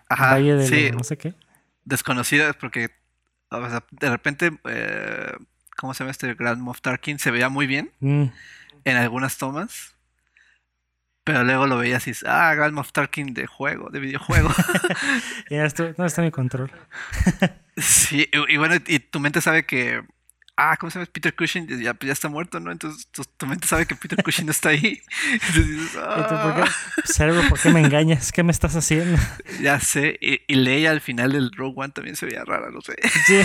[0.08, 0.90] Ajá, valle de sí.
[0.90, 1.34] no sé qué.
[1.84, 2.92] Desconocido, porque
[3.90, 5.32] de repente, eh,
[5.76, 7.18] ¿cómo se llama este Grand Moff Tarkin?
[7.18, 8.24] Se veía muy bien mm.
[8.84, 9.97] en algunas tomas.
[11.28, 14.48] Pero luego lo veías y dices, ah, Grand Moff Tarkin de juego, de videojuego.
[15.50, 16.70] ya, esto, no está en mi control.
[17.76, 20.02] sí, y, bueno, y tu mente sabe que
[20.56, 21.10] ah, ¿cómo se llama?
[21.12, 22.72] Peter Cushing ya, ya está muerto, ¿no?
[22.72, 25.02] Entonces tu, mente sabe que Peter Cushing no está ahí.
[25.34, 26.64] Entonces dices, ah.
[27.04, 28.32] Cerebro, ¿por qué me engañas?
[28.32, 29.20] ¿Qué me estás haciendo?
[29.60, 30.18] Ya sé.
[30.22, 32.96] Y, y Leia al final del Rogue One también se veía rara, no sé.
[33.26, 33.42] Sí.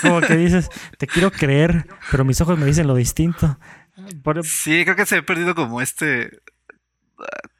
[0.00, 3.58] Como que dices, te quiero creer, pero mis ojos me dicen lo distinto.
[4.42, 6.40] Sí, creo que se ha perdido como este.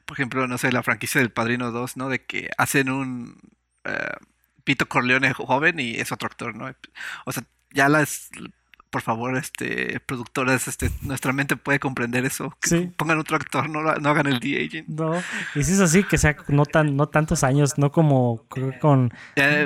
[0.05, 2.09] Por ejemplo, no sé, la franquicia del Padrino 2, ¿no?
[2.09, 3.37] De que hacen un.
[3.85, 4.17] Eh,
[4.63, 6.71] Pito Corleone joven y es otro actor, ¿no?
[7.25, 8.29] O sea, ya las
[8.89, 12.55] por favor, este, productoras, este, nuestra mente puede comprender eso.
[12.97, 14.85] Pongan otro actor, no, no hagan el de-aging.
[14.87, 15.15] No,
[15.53, 18.45] y si es así, que sea no tan, no tantos años, no como
[18.79, 19.13] con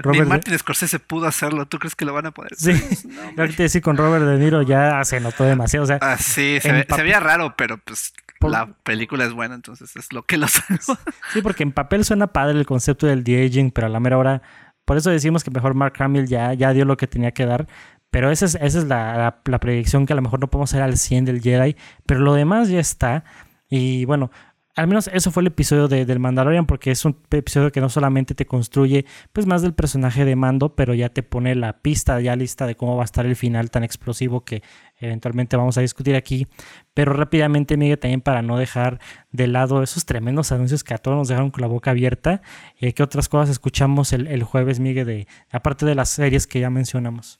[0.01, 2.75] Robert Martin Scorsese pudo hacerlo, ¿tú crees que lo van a poder hacer?
[2.75, 5.99] Sí, no, decir con Robert De Niro ya se notó demasiado, o sea.
[6.01, 8.13] Ah, sí, se, veía raro, pero pues
[8.49, 10.99] la película es buena, entonces es lo que lo salva.
[11.33, 14.41] Sí, porque en papel suena padre el concepto del de-aging, pero a la mera hora,
[14.85, 17.67] por eso decimos que mejor Mark Hamill ya, ya dio lo que tenía que dar,
[18.13, 20.83] pero esa es, esa es la, la, predicción que a lo mejor no podemos hacer
[20.83, 21.75] al 100 del Jedi.
[22.05, 23.23] Pero lo demás ya está.
[23.69, 24.29] Y bueno,
[24.75, 27.89] al menos eso fue el episodio de, del Mandalorian, porque es un episodio que no
[27.89, 32.19] solamente te construye pues más del personaje de Mando, pero ya te pone la pista
[32.21, 34.63] ya lista de cómo va a estar el final tan explosivo que
[34.97, 36.47] eventualmente vamos a discutir aquí.
[36.95, 38.99] Pero rápidamente, Miguel, también para no dejar
[39.31, 42.41] de lado esos tremendos anuncios que a todos nos dejaron con la boca abierta,
[42.79, 46.59] eh, ¿qué otras cosas escuchamos el, el jueves, Miguel, de, aparte de las series que
[46.59, 47.39] ya mencionamos?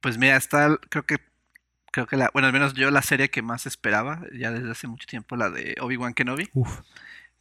[0.00, 1.16] Pues mira, está, creo que,
[1.94, 4.88] creo que la, bueno, al menos yo la serie que más esperaba, ya desde hace
[4.88, 6.50] mucho tiempo, la de Obi-Wan Kenobi.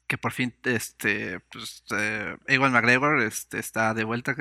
[0.06, 4.36] Que por fin, este, pues, eh, Ewan McGregor este, está de vuelta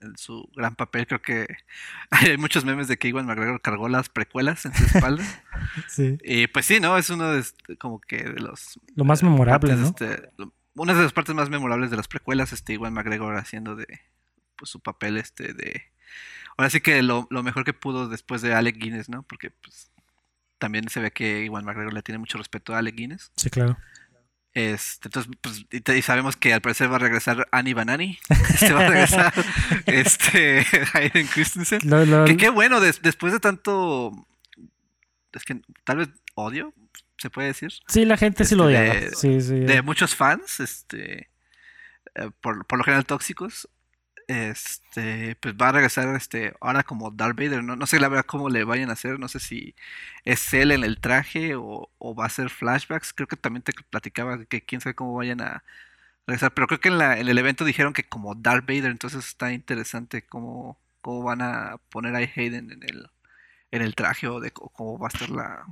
[0.00, 1.06] en su gran papel.
[1.06, 1.46] Creo que
[2.10, 5.22] hay muchos memes de que Ewan McGregor cargó las precuelas en su espalda.
[5.88, 6.16] sí.
[6.24, 6.96] Y pues sí, ¿no?
[6.96, 8.80] Es uno de, este, como que de los...
[8.94, 9.88] Lo más memorable, ¿no?
[9.88, 10.30] Este,
[10.76, 14.00] una de las partes más memorables de las precuelas, este, Ewan McGregor haciendo de,
[14.56, 15.82] pues, su papel, este, de
[16.58, 19.22] Ahora sí que lo, mejor que pudo después de Alec Guinness, ¿no?
[19.22, 19.92] Porque pues
[20.58, 23.30] también se ve que Iwan McGregor le tiene mucho respeto a Alec Guinness.
[23.36, 23.78] Sí, claro.
[24.54, 28.18] Este, entonces, pues, y, sabemos que al parecer va a regresar Annie Banani.
[28.58, 29.32] Se va a regresar
[29.86, 31.78] este Hayden Christensen.
[32.26, 34.26] Que qué bueno, después de tanto.
[35.32, 36.74] Es que tal vez odio,
[37.18, 37.72] se puede decir.
[37.86, 38.82] Sí, la gente sí lo odia.
[38.82, 39.60] De, sí, sí.
[39.60, 41.30] de muchos fans, este.
[42.16, 43.68] Eh, por, por, lo general tóxicos
[44.28, 47.76] este, pues va a regresar este, ahora como Darth Vader, ¿no?
[47.76, 49.74] No sé la verdad cómo le vayan a hacer, no sé si
[50.24, 54.44] es él en el traje o, va a ser flashbacks, creo que también te platicaba
[54.44, 55.64] que quién sabe cómo vayan a
[56.26, 59.26] regresar, pero creo que en, la, en el evento dijeron que como Darth Vader, entonces
[59.26, 63.10] está interesante cómo, cómo van a poner a Hayden en el,
[63.70, 65.66] en el traje o de cómo va a estar la,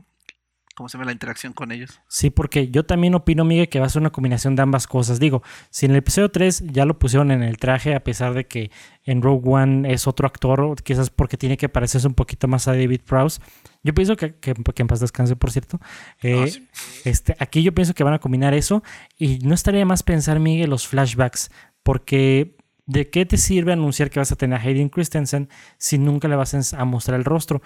[0.77, 2.01] cómo se ve la interacción con ellos.
[2.07, 5.19] Sí, porque yo también opino, Miguel, que va a ser una combinación de ambas cosas.
[5.19, 8.47] Digo, si en el episodio 3 ya lo pusieron en el traje, a pesar de
[8.47, 8.71] que
[9.05, 12.73] en Rogue One es otro actor, quizás porque tiene que parecerse un poquito más a
[12.73, 13.41] David Prowse.
[13.83, 15.81] Yo pienso que, que, en paz descanse, por cierto.
[16.23, 18.83] Eh, ah, este, aquí yo pienso que van a combinar eso
[19.17, 21.51] y no estaría más pensar, Miguel, los flashbacks,
[21.83, 26.29] porque ¿de qué te sirve anunciar que vas a tener a Hayden Christensen si nunca
[26.29, 27.63] le vas a mostrar el rostro?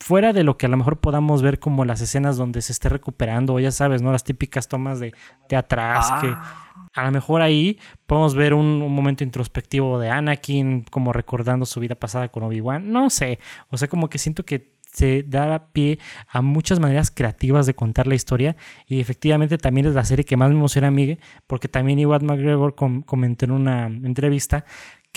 [0.00, 2.88] Fuera de lo que a lo mejor podamos ver como las escenas donde se esté
[2.88, 4.12] recuperando, o ya sabes, ¿no?
[4.12, 5.12] Las típicas tomas de,
[5.48, 6.72] de atrás, que ah.
[6.94, 11.94] a lo mejor ahí podemos ver un, momento introspectivo de Anakin, como recordando su vida
[11.94, 13.38] pasada con Obi-Wan, no sé,
[13.70, 18.06] o sea, como que siento que se da pie a muchas maneras creativas de contar
[18.06, 18.56] la historia
[18.86, 22.24] y efectivamente también es la serie que más me emociona a mí porque también Iwan
[22.24, 24.64] McGregor comentó en una entrevista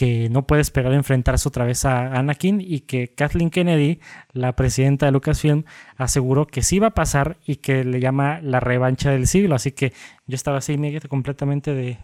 [0.01, 3.99] que no puede esperar enfrentarse otra vez a Anakin y que Kathleen Kennedy,
[4.33, 5.63] la presidenta de Lucasfilm,
[5.95, 9.53] aseguró que sí va a pasar y que le llama la revancha del siglo.
[9.53, 9.93] Así que
[10.25, 11.99] yo estaba así, Miguel, completamente de...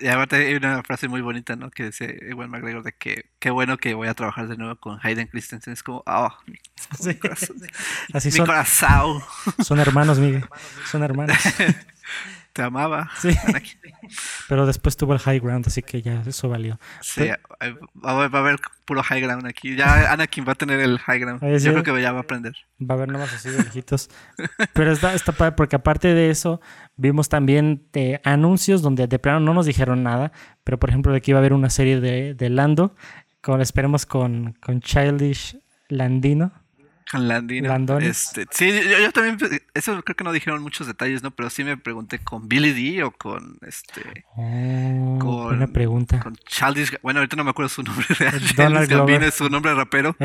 [0.00, 1.70] Y aparte hay una frase muy bonita, ¿no?
[1.70, 4.98] Que dice Ewan McGregor de que qué bueno que voy a trabajar de nuevo con
[5.02, 5.74] Hayden Christensen.
[5.74, 6.56] Es como, oh, mi,
[7.16, 7.58] corazón,
[8.14, 9.20] Así son, corazón.
[9.62, 10.46] Son hermanos, Miguel.
[10.86, 11.36] Son hermanos.
[12.58, 13.08] te amaba.
[13.20, 13.28] Sí.
[14.48, 16.80] Pero después tuvo el high ground, así que ya eso valió.
[17.02, 17.28] Sí,
[18.04, 19.76] va, a haber puro high ground aquí.
[19.76, 21.40] Ya Anakin va a tener el high ground.
[21.60, 22.54] Yo creo que ya va a aprender.
[22.80, 24.10] Va a haber nomás así de lejitos.
[24.72, 26.60] Pero está, está padre porque aparte de eso,
[26.96, 30.32] vimos también eh, anuncios donde de plano no nos dijeron nada.
[30.64, 32.96] Pero por ejemplo, de que iba a haber una serie de, de Lando.
[33.40, 36.50] Con, esperemos con, con Childish Landino.
[37.10, 37.98] Con Landino.
[38.00, 39.38] Este, sí, yo, también,
[39.72, 41.30] eso creo que no dijeron muchos detalles, ¿no?
[41.30, 44.26] Pero sí me pregunté con Billy D o con este.
[44.36, 46.20] Oh, con, buena pregunta.
[46.20, 48.40] Con Childish, bueno, ahorita no me acuerdo su nombre real.
[48.56, 50.16] Donald Gambino es su nombre rapero.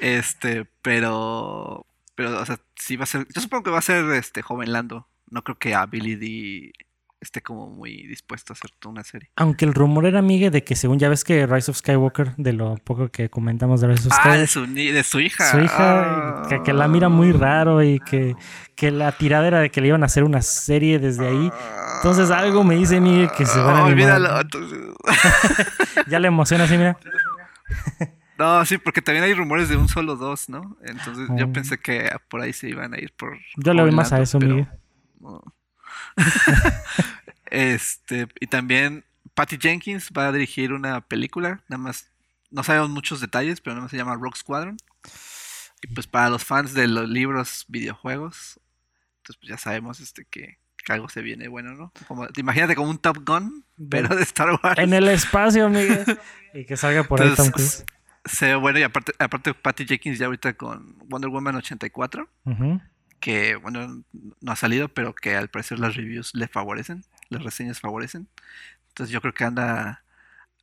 [0.00, 1.86] este, pero.
[2.16, 3.26] Pero, o sea, sí va a ser.
[3.32, 5.06] Yo supongo que va a ser este joven Lando.
[5.30, 6.72] No creo que a Billy D
[7.20, 9.30] esté como muy dispuesto a hacer toda una serie.
[9.36, 12.52] Aunque el rumor era, Miguel, de que según ya ves que Rise of Skywalker, de
[12.52, 14.32] lo poco que comentamos de Rise of Skywalker.
[14.32, 15.50] Ah, de su, de su hija.
[15.50, 18.34] Su hija, que, la mira muy raro y que,
[18.74, 21.50] que la tirada era de que le iban a hacer una serie desde ahí.
[21.96, 24.28] Entonces algo me dice, Miguel, que se van a Olvídalo.
[26.08, 26.98] ya le emociona así, mira.
[28.38, 30.78] No, sí, porque también hay rumores de un solo dos, ¿no?
[30.82, 31.52] Entonces yo oh.
[31.52, 33.36] pensé que por ahí se iban a ir por...
[33.56, 34.66] Yo le voy más a eso, Miguel.
[37.50, 39.04] este, y también
[39.34, 42.10] Patty Jenkins va a dirigir una película, nada más,
[42.50, 44.76] no sabemos muchos detalles, pero nada más se llama Rock Squadron.
[45.82, 48.60] Y pues para los fans de los libros, videojuegos,
[49.18, 51.92] entonces pues ya sabemos este que, algo se viene bueno, ¿no?
[52.08, 54.78] Como, imagínate como un Top Gun, pero de Star Wars.
[54.78, 56.04] En el espacio, Miguel.
[56.54, 57.84] y que salga por ahí Tom Cruise.
[58.24, 62.28] Se ve bueno, y aparte, aparte Patty Jenkins ya ahorita con Wonder Woman 84.
[62.44, 62.78] Uh
[63.20, 64.02] que, bueno,
[64.40, 68.28] no ha salido, pero que al parecer las reviews le favorecen, las reseñas favorecen.
[68.88, 70.04] Entonces yo creo que anda,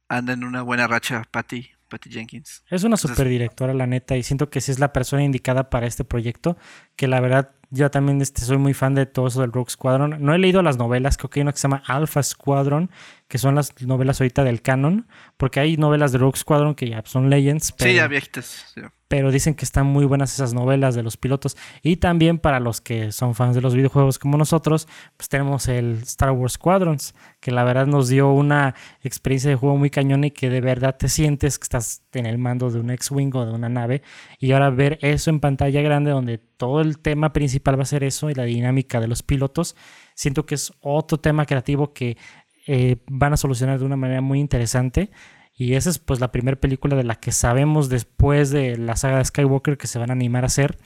[0.09, 2.63] anda en una buena racha Patty, Patty Jenkins.
[2.69, 5.87] Es una super directora, la neta, y siento que sí es la persona indicada para
[5.87, 6.57] este proyecto,
[6.95, 10.17] que la verdad yo también este, soy muy fan de todo eso del Rogue Squadron.
[10.19, 12.89] No he leído las novelas, creo que hay una que se llama Alpha Squadron,
[13.27, 17.03] que son las novelas ahorita del canon, porque hay novelas de Rogue Squadron que ya
[17.05, 17.73] son Legends.
[17.77, 18.71] sí, ya viejitas.
[18.73, 21.55] Sí pero dicen que están muy buenas esas novelas de los pilotos.
[21.81, 25.93] Y también para los que son fans de los videojuegos como nosotros, pues tenemos el
[26.03, 30.31] Star Wars Squadrons, que la verdad nos dio una experiencia de juego muy cañón y
[30.31, 33.53] que de verdad te sientes que estás en el mando de un X-Wing o de
[33.53, 34.01] una nave.
[34.39, 38.03] Y ahora ver eso en pantalla grande, donde todo el tema principal va a ser
[38.03, 39.75] eso y la dinámica de los pilotos,
[40.15, 42.17] siento que es otro tema creativo que
[42.65, 45.11] eh, van a solucionar de una manera muy interesante.
[45.57, 49.17] Y esa es pues la primera película de la que sabemos después de la saga
[49.17, 50.77] de Skywalker que se van a animar a hacer.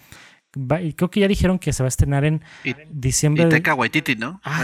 [0.82, 2.42] y creo que ya dijeron que se va a estrenar en
[2.90, 3.44] diciembre.
[3.44, 4.40] Y Taika Waititi, ¿no?
[4.46, 4.64] Ah,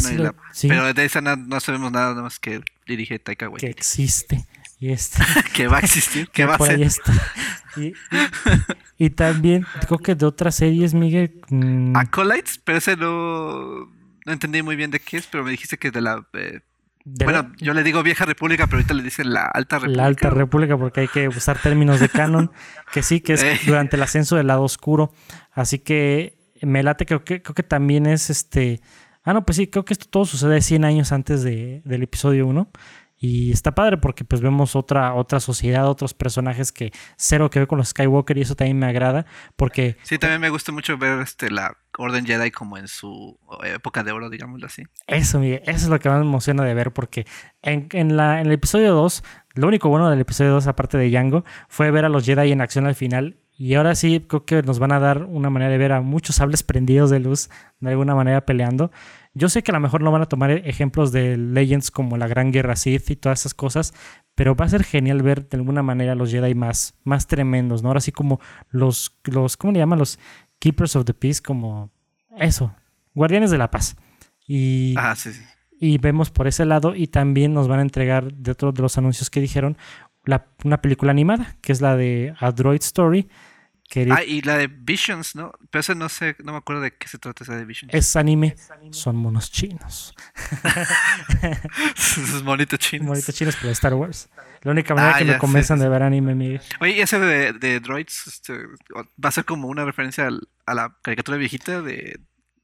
[0.53, 3.73] sí, Pero de esa no, sabemos nada, nada más que dirige Taika Waititi.
[3.73, 4.45] Que existe.
[4.79, 5.21] Y este,
[5.53, 6.89] que va a existir, que va a ser.
[8.97, 11.41] Y, también creo que de otras series, Miguel.
[11.49, 11.95] Mmm...
[11.97, 13.91] Acolytes, pero ese no,
[14.25, 16.61] no entendí muy bien de qué es, pero me dijiste que de la eh,
[17.09, 20.01] bueno, yo le digo vieja república, pero ahorita le dicen la alta república.
[20.01, 22.51] La alta república, porque hay que usar términos de canon,
[22.91, 23.59] que sí, que es eh.
[23.65, 25.13] durante el ascenso del lado oscuro.
[25.51, 28.81] Así que me late, creo que, creo que también es este.
[29.23, 32.45] Ah, no, pues sí, creo que esto todo sucede 100 años antes de, del episodio
[32.47, 32.69] 1.
[33.19, 37.67] Y está padre porque pues vemos otra, otra sociedad, otros personajes que cero que ver
[37.67, 39.25] con los Skywalker y eso también me agrada
[39.55, 39.97] porque...
[40.03, 44.11] Sí, también me gusta mucho ver este, la Orden Jedi como en su época de
[44.11, 44.83] oro, digámoslo así.
[45.07, 47.25] Eso, Miguel, eso es lo que más me emociona de ver porque
[47.63, 49.23] en, en, la, en el episodio 2,
[49.55, 52.61] lo único bueno del episodio 2 aparte de Django fue ver a los Jedi en
[52.61, 55.79] acción al final y ahora sí creo que nos van a dar una manera de
[55.79, 57.49] ver a muchos sables prendidos de luz
[57.79, 58.91] de alguna manera peleando.
[59.37, 62.27] Yo sé que a lo mejor no van a tomar ejemplos de Legends como la
[62.27, 63.93] Gran Guerra Sith y todas esas cosas,
[64.33, 67.89] pero va a ser genial ver de alguna manera los Jedi más, más tremendos, ¿no?
[67.89, 68.39] Ahora sí como
[68.71, 69.99] los, los, ¿cómo le llaman?
[69.99, 70.17] Los
[70.57, 71.91] Keepers of the Peace, como
[72.37, 72.73] eso,
[73.13, 73.95] Guardianes de la Paz.
[74.47, 75.43] Y, ah, sí, sí.
[75.79, 78.97] y vemos por ese lado y también nos van a entregar de otros de los
[78.97, 79.77] anuncios que dijeron
[80.63, 83.27] una película animada, que es la de A Droid Story,
[84.11, 85.53] Ah, y la de Visions, ¿no?
[85.71, 87.93] Pero ese no sé, no me acuerdo de qué se trata esa de Visions.
[87.93, 88.55] Es anime,
[88.91, 90.13] son monos chinos.
[91.95, 93.07] Sus monitos chinos.
[93.07, 94.29] Monitos chinos por Star Wars.
[94.63, 96.61] La única manera ah, que me convenzan de ver anime, Miguel.
[96.81, 98.53] Oye, ese de, de Droids este,
[98.93, 100.27] va a ser como una referencia
[100.65, 102.19] a la caricatura viejita de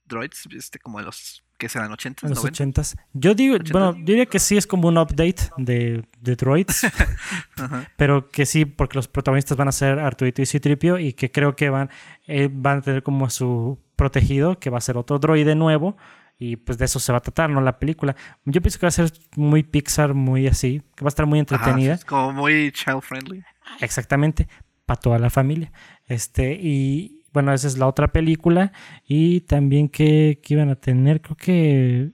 [0.06, 2.82] Droids, este, como de los que serán 80 los 80
[3.14, 6.86] Yo digo, bueno, yo diría que sí es como un update de, de droids,
[7.96, 11.56] pero que sí, porque los protagonistas van a ser Arturito y Citripio y que creo
[11.56, 11.90] que van,
[12.28, 15.96] eh, van a tener como su protegido, que va a ser otro droide nuevo
[16.38, 17.62] y pues de eso se va a tratar, ¿no?
[17.62, 18.14] La película.
[18.44, 21.40] Yo pienso que va a ser muy Pixar, muy así, que va a estar muy
[21.40, 21.98] entretenida.
[22.06, 23.42] como muy child friendly.
[23.80, 24.50] Exactamente,
[24.86, 25.72] para toda la familia.
[26.08, 28.72] Este, y, bueno, esa es la otra película.
[29.08, 32.12] Y también que, iban a tener, creo que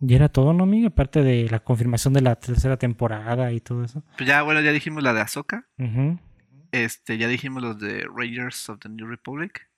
[0.00, 0.88] Y era todo, ¿no, amigo?
[0.88, 4.02] Aparte de la confirmación de la tercera temporada y todo eso.
[4.16, 5.66] Pues ya, bueno, ya dijimos la de Ahsoka.
[6.72, 9.68] Este, ya dijimos los de Rangers of the New Republic.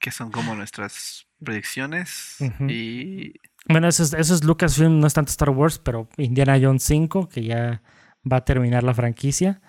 [0.00, 2.36] Que son como nuestras predicciones.
[2.68, 3.34] Y.
[3.68, 7.28] Bueno, eso es, eso es Lucasfilm, no es tanto Star Wars, pero Indiana Jones 5,
[7.28, 7.82] que ya
[8.30, 9.60] va a terminar la franquicia.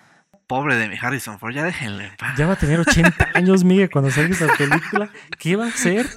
[0.50, 2.10] Pobre de mi Harrison Ford, ya déjenle.
[2.36, 5.08] Ya va a tener 80 años, Miguel, cuando salga esa película.
[5.38, 6.08] ¿Qué va a hacer?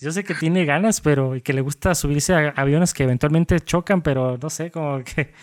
[0.00, 3.60] Yo sé que tiene ganas, pero y que le gusta subirse a aviones que eventualmente
[3.60, 5.34] chocan, pero no sé, como que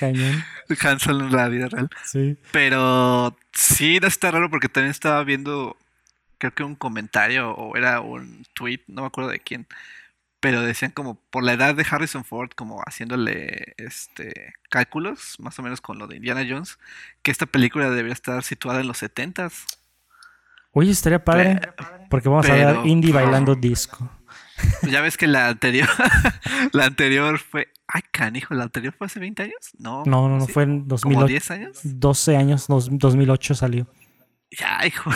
[0.00, 0.42] cañón.
[1.08, 1.90] en la vida real.
[2.06, 2.38] Sí.
[2.52, 5.76] Pero sí, no está raro porque también estaba viendo,
[6.38, 9.66] creo que un comentario o era un tweet, no me acuerdo de quién,
[10.42, 15.62] pero decían como por la edad de Harrison Ford, como haciéndole este cálculos, más o
[15.62, 16.80] menos con lo de Indiana Jones,
[17.22, 19.78] que esta película debería estar situada en los 70s.
[20.72, 21.60] Oye, estaría padre.
[22.10, 24.10] porque vamos a ver Indie bailando disco.
[24.90, 25.88] Ya ves que la anterior,
[26.72, 27.68] la anterior fue.
[27.86, 29.70] Ay, canijo, ¿la anterior fue hace 20 años?
[29.78, 30.02] No.
[30.06, 31.14] No, no, no, fue en 2008.
[31.14, 31.78] ¿Como 10 años?
[31.84, 33.86] 12 años, 2008 salió.
[34.50, 35.08] Ya, hijo.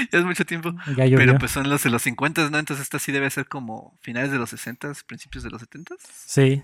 [0.12, 0.72] ya es mucho tiempo.
[0.96, 2.58] Ya Pero pues son los de los 50, ¿no?
[2.58, 5.94] Entonces esta sí debe ser como finales de los 60, principios de los 70.
[6.26, 6.62] Sí.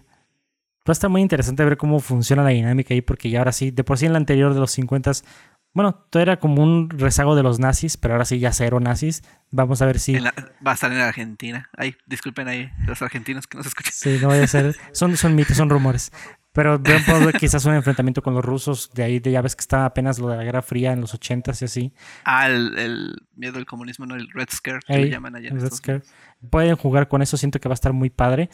[0.89, 3.71] Va a estar muy interesante ver cómo funciona la dinámica ahí, porque ya ahora sí,
[3.73, 5.13] de por sí en la anterior de los 50
[5.77, 9.23] bueno, todo era como un rezago de los nazis, pero ahora sí ya cero nazis.
[9.51, 10.17] Vamos a ver si.
[10.19, 10.33] va
[10.65, 11.69] a estar en Argentina.
[11.77, 13.93] Ay, disculpen ahí los argentinos que nos escuchan.
[13.95, 14.75] Sí, no voy a ser.
[14.93, 16.13] Son, son mitos, son rumores.
[16.57, 16.99] Pero veo
[17.39, 18.91] quizás un enfrentamiento con los rusos.
[18.95, 21.53] De ahí ya ves que estaba apenas lo de la Guerra Fría en los 80
[21.61, 21.93] y así.
[22.25, 24.15] Ah, el, miedo al comunismo, ¿no?
[24.15, 25.51] El Red Scare, que le llaman allá.
[25.53, 26.03] Red Scare.
[26.49, 28.49] Pueden jugar con eso, siento que va a estar muy padre.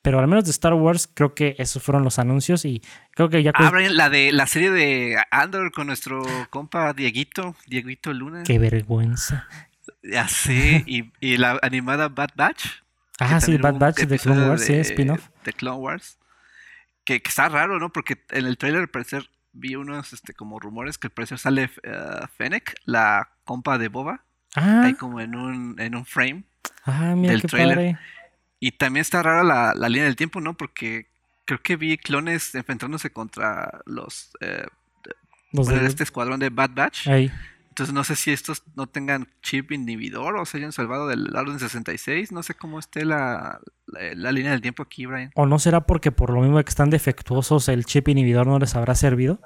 [0.00, 3.42] Pero al menos de Star Wars, creo que esos fueron los anuncios y creo que
[3.42, 3.50] ya...
[3.56, 8.44] Ah, la de la serie de Andor con nuestro compa Dieguito, Dieguito Luna.
[8.44, 9.48] Qué vergüenza.
[10.04, 12.64] Ya sé, y, y la animada Bad Batch.
[13.18, 15.28] Ah, sí, Bad Batch de Clone Wars, sí, spin-off.
[15.44, 16.19] De Clone Wars.
[17.10, 17.92] Que, que, está raro, ¿no?
[17.92, 21.64] Porque en el trailer al parecer vi unos este, como rumores que al parecer sale
[21.64, 24.22] uh, Fennec, la compa de Boba.
[24.54, 24.82] Ah.
[24.84, 26.44] Ahí como en un, en un frame.
[26.84, 27.76] Ah, mira del qué trailer.
[27.76, 27.98] Padre.
[28.60, 30.54] Y también está rara la, la, línea del tiempo, ¿no?
[30.54, 31.08] Porque
[31.46, 34.68] creo que vi clones enfrentándose contra los, eh,
[35.50, 37.08] de este escuadrón de Bad Batch.
[37.80, 41.58] Entonces no sé si estos no tengan chip inhibidor o se hayan salvado del Orden
[41.58, 42.30] 66.
[42.30, 45.30] No sé cómo esté la, la, línea del tiempo aquí, Brian.
[45.34, 48.76] ¿O no será porque por lo mismo que están defectuosos el chip inhibidor no les
[48.76, 49.40] habrá servido?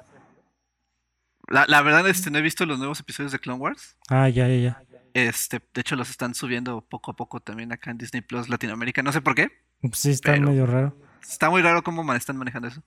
[1.47, 3.95] La, la verdad, este, no he visto los nuevos episodios de Clone Wars.
[4.09, 4.83] Ah, ya, ya, ya.
[5.13, 9.01] Este, de hecho, los están subiendo poco a poco también acá en Disney Plus Latinoamérica.
[9.01, 9.47] No sé por qué.
[9.93, 10.97] Sí, está medio raro.
[11.27, 12.81] Está muy raro cómo están manejando eso.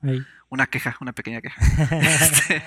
[0.48, 1.60] Una queja, una pequeña queja.
[2.00, 2.62] Este,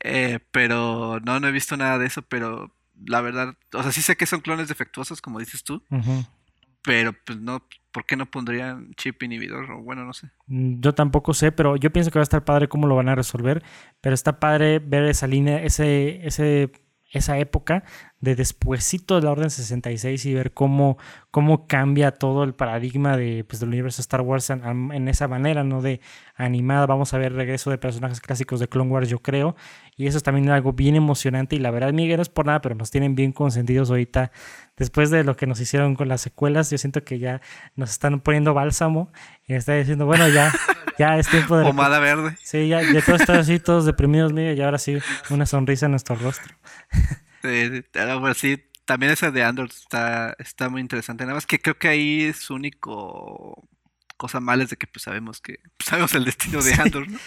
[0.00, 2.72] eh, pero no, no he visto nada de eso, pero
[3.06, 5.82] la verdad, o sea, sí sé que son clones defectuosos, como dices tú.
[6.82, 9.70] Pero pues no, ¿por qué no pondrían chip inhibidor?
[9.70, 10.30] O bueno, no sé.
[10.46, 13.08] Mm, yo tampoco sé, pero yo pienso que va a estar padre cómo lo van
[13.08, 13.62] a resolver.
[14.00, 16.70] Pero está padre ver esa línea, ese, ese
[17.10, 17.84] esa época
[18.20, 20.98] de despuesito de la Orden 66 y ver cómo,
[21.30, 25.82] cómo cambia todo el paradigma de, pues, del universo Star Wars en, esa manera, ¿no?
[25.82, 26.00] De
[26.34, 29.54] animada, vamos a ver regreso de personajes clásicos de Clone Wars, yo creo,
[29.96, 32.60] y eso es también algo bien emocionante y la verdad, Miguel, no es por nada,
[32.60, 34.32] pero nos tienen bien consentidos ahorita,
[34.76, 37.40] después de lo que nos hicieron con las secuelas, yo siento que ya
[37.76, 39.12] nos están poniendo bálsamo
[39.46, 40.52] y está diciendo, bueno, ya,
[40.98, 41.64] ya es tiempo de...
[41.64, 42.36] Pomada verde.
[42.42, 44.98] Sí, ya, ya todos están así, todos deprimidos, Miguel, y ahora sí,
[45.30, 46.52] una sonrisa en nuestro rostro.
[47.42, 47.82] Sí,
[48.34, 51.24] sí, también esa de Andor está, está muy interesante.
[51.24, 53.68] Nada más que creo que ahí es su único
[54.16, 57.18] cosa mala es de que pues sabemos que pues, sabemos el destino de Andor, ¿no?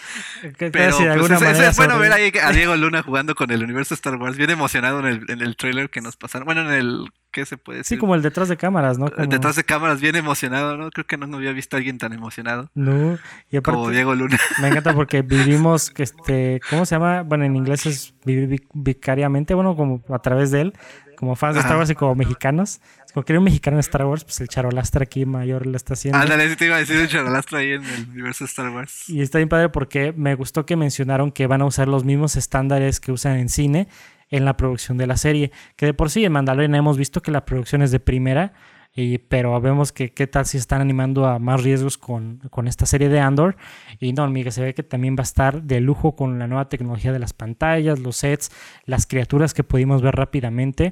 [0.58, 4.38] Pero pues, es, bueno ver ahí a Diego Luna jugando con el universo Star Wars,
[4.38, 6.46] bien emocionado en el, en el trailer que nos pasaron.
[6.46, 7.98] Bueno, en el ¿qué se puede decir?
[7.98, 9.08] Sí, como el detrás de cámaras, ¿no?
[9.08, 10.92] Detrás de cámaras, bien emocionado, ¿no?
[10.92, 12.70] Creo que no, no había visto a alguien tan emocionado.
[12.76, 13.18] No,
[13.50, 14.38] y aparte, como Diego Luna.
[14.62, 17.24] Me encanta porque vivimos, este, ¿cómo se llama?
[17.24, 20.74] Bueno, en inglés es vivir vicariamente, bueno, como a través de él,
[21.16, 22.82] como fans de Star Wars y como mexicanos.
[23.14, 26.18] Como que un mexicano en Star Wars, pues el charolastra aquí mayor lo está haciendo.
[26.18, 29.10] Ándale, sí te iba a decir el charolastra ahí en el universo de Star Wars.
[29.10, 32.38] Y está bien padre porque me gustó que mencionaron que van a usar los mismos
[32.38, 33.88] estándares que usan en cine
[34.32, 35.52] en la producción de la serie.
[35.76, 38.54] Que de por sí en Mandalorian hemos visto que la producción es de primera,
[38.94, 42.86] y, pero vemos que qué tal si están animando a más riesgos con, con, esta
[42.86, 43.56] serie de Andor.
[44.00, 46.68] Y no, amiga, se ve que también va a estar de lujo con la nueva
[46.68, 48.52] tecnología de las pantallas, los sets,
[48.86, 50.92] las criaturas que pudimos ver rápidamente.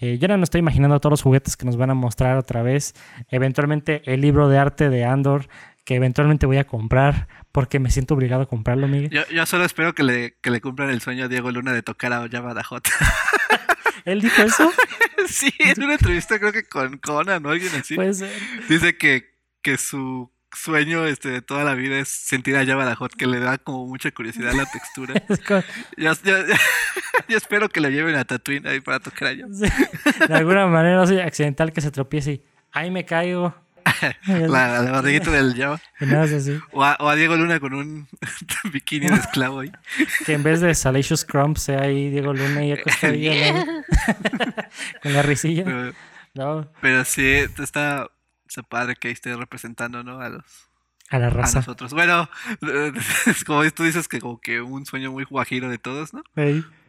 [0.00, 2.62] Eh, yo no me estoy imaginando todos los juguetes que nos van a mostrar otra
[2.62, 2.94] vez.
[3.30, 5.48] Eventualmente el libro de arte de Andor,
[5.86, 9.08] que eventualmente voy a comprar porque me siento obligado a comprarlo, Miguel.
[9.08, 11.82] Yo, yo solo espero que le, que le cumplan el sueño a Diego Luna de
[11.82, 12.86] tocar a Java Dajot.
[14.04, 14.70] ¿Él dijo eso?
[15.28, 17.94] sí, en una entrevista creo que con Conan o alguien así.
[17.94, 18.30] Puede ser.
[18.68, 19.30] Dice que,
[19.62, 23.56] que su sueño este, de toda la vida es sentir a Hot, que le da
[23.56, 25.14] como mucha curiosidad la textura.
[25.96, 29.46] yo, espero que lo lleven a Tatooine ahí para tocar allá.
[29.46, 33.54] De alguna manera, así, accidental que se tropiece y ahí me caigo.
[34.26, 35.80] La, la barriguita del Java.
[36.72, 38.08] O a, Diego Luna con un
[38.72, 39.72] bikini de esclavo ahí.
[40.24, 43.64] Que en vez de Salacious Crump sea ahí Diego Luna y acostadilla
[45.02, 45.64] con la risilla.
[45.64, 45.92] Pero,
[46.34, 46.70] no.
[46.80, 48.08] pero sí, está
[48.48, 50.20] se padre que esté representando, ¿no?
[50.20, 50.66] A los
[51.10, 51.58] a la raza.
[51.58, 51.92] A nosotros.
[51.92, 52.28] Bueno,
[53.26, 56.22] es como tú dices que como que un sueño muy guajiro de todos, ¿no?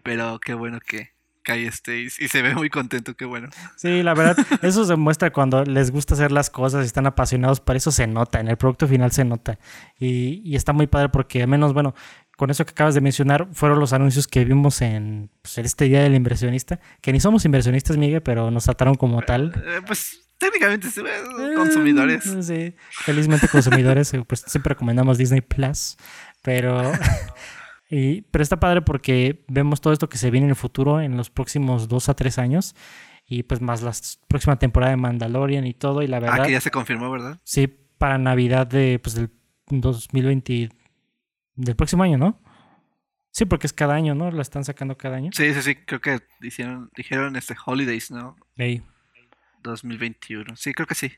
[0.03, 1.11] Pero qué bueno que,
[1.55, 3.49] y, se ve muy contento, qué bueno.
[3.75, 7.61] Sí, la verdad, eso se muestra cuando les gusta hacer las cosas y están apasionados,
[7.61, 9.59] por eso se nota, en el producto final se nota.
[9.99, 11.93] Y, y está muy padre porque al menos, bueno,
[12.37, 16.03] con eso que acabas de mencionar, fueron los anuncios que vimos en pues, este Día
[16.03, 19.53] del Inversionista, que ni somos inversionistas, Miguel, pero nos trataron como tal.
[19.65, 22.23] Eh, pues técnicamente sí, eh, consumidores.
[22.41, 25.97] Sí, felizmente consumidores, eh, pues siempre recomendamos Disney Plus,
[26.43, 26.79] pero,
[27.89, 31.17] y, pero está padre porque vemos todo esto que se viene en el futuro, en
[31.17, 32.75] los próximos dos a tres años,
[33.25, 33.91] y pues más la
[34.27, 36.41] próxima temporada de Mandalorian y todo, y la verdad...
[36.41, 37.39] Ah, que ya se confirmó, ¿verdad?
[37.43, 37.67] Sí,
[37.97, 39.31] para Navidad de, pues, del
[39.69, 40.69] 2020,
[41.55, 42.41] del próximo año, ¿no?
[43.31, 44.31] Sí, porque es cada año, ¿no?
[44.31, 45.29] Lo están sacando cada año.
[45.33, 48.35] Sí, sí, sí, creo que dijeron, dijeron este Holidays, ¿no?
[48.57, 48.81] Sí.
[49.61, 50.55] 2021.
[50.55, 51.11] Sí, creo que sí.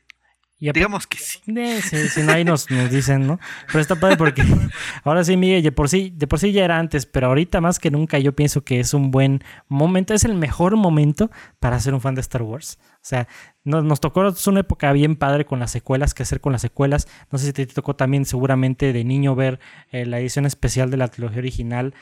[0.60, 1.40] Digamos que sí.
[1.42, 3.40] si no, ahí nos, dicen, ¿no?
[3.66, 4.44] Pero está padre porque
[5.04, 7.78] ahora sí, Miguel, de por sí, de por sí ya era antes, pero ahorita más
[7.78, 11.30] que nunca yo pienso que es un buen momento, es el mejor momento
[11.60, 12.78] para ser un fan de Star Wars.
[12.96, 13.26] O sea,
[13.64, 16.60] nos, nos tocó es una época bien padre con las secuelas, qué hacer con las
[16.60, 17.08] secuelas.
[17.30, 20.98] No sé si te tocó también seguramente de niño ver eh, la edición especial de
[20.98, 21.94] la trilogía original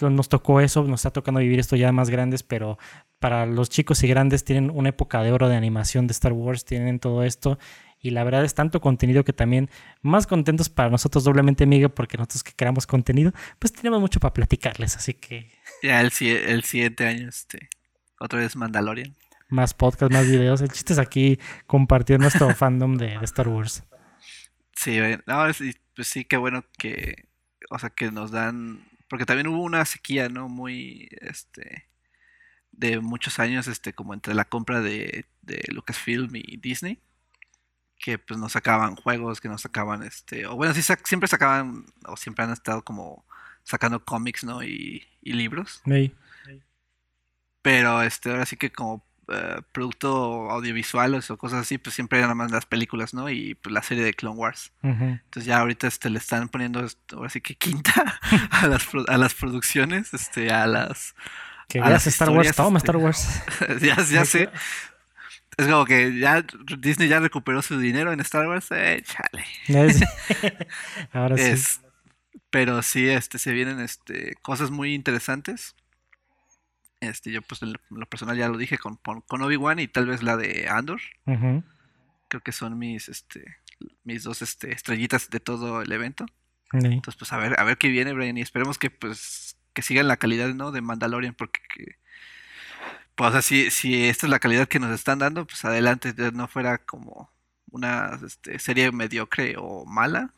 [0.00, 2.78] nos tocó eso, nos está tocando vivir esto ya más grandes, pero
[3.18, 6.64] para los chicos y grandes tienen una época de oro de animación de Star Wars,
[6.64, 7.58] tienen todo esto.
[8.00, 12.16] Y la verdad es tanto contenido que también más contentos para nosotros doblemente, Miguel, porque
[12.16, 15.52] nosotros que queramos contenido, pues tenemos mucho para platicarles, así que...
[15.82, 17.68] Ya el, el siguiente año, este,
[18.18, 19.14] otra vez Mandalorian.
[19.48, 20.62] Más podcast, más videos.
[20.62, 23.84] El chiste es aquí compartir nuestro fandom de, Star Wars.
[24.74, 25.46] Sí, no,
[25.94, 27.28] pues sí, qué bueno que,
[27.70, 30.48] o sea, que nos dan porque también hubo una sequía, ¿no?
[30.48, 31.86] Muy, este,
[32.70, 36.98] de muchos años, este, como entre la compra de, de Lucasfilm y Disney,
[37.98, 42.16] que pues nos sacaban juegos, que nos sacaban, este, o bueno, sí siempre sacaban, o
[42.16, 43.26] siempre han estado como
[43.64, 44.62] sacando cómics, ¿no?
[44.62, 45.82] Y, y libros.
[45.84, 46.14] Sí.
[47.60, 52.36] Pero, este, ahora sí que como eh, producto audiovisual o cosas así, pues siempre eran
[52.36, 53.30] más las películas, ¿no?
[53.30, 54.72] Y pues la serie de Clone Wars.
[54.82, 58.20] Entonces ya ahorita este, le están poniendo, ahora sí que quinta
[58.50, 61.14] a las, a las producciones, este, a las...
[61.68, 63.42] Que a las Star Wars, toma este, Star Wars.
[63.80, 64.50] ya, ya sé.
[65.56, 66.44] Es como que ya
[66.78, 69.44] Disney ya recuperó su dinero en Star Wars, eh, chale.
[71.12, 71.80] Ahora sí.
[72.50, 75.76] pero sí, este, se vienen este, cosas muy interesantes.
[77.02, 80.22] Este, yo pues en lo personal ya lo dije con, con Obi-Wan y tal vez
[80.22, 81.00] la de Andor.
[82.28, 83.56] Creo que son mis, este,
[84.04, 86.26] mis dos este, estrellitas de todo el evento.
[86.72, 90.06] Entonces, pues a ver, a ver qué viene, Brian, y esperemos que pues que sigan
[90.06, 90.70] la calidad, ¿no?
[90.70, 91.60] De Mandalorian, porque
[93.16, 96.14] pues o sea, si, si esta es la calidad que nos están dando, pues adelante,
[96.32, 97.30] no fuera como
[97.70, 100.32] una este, serie mediocre o mala.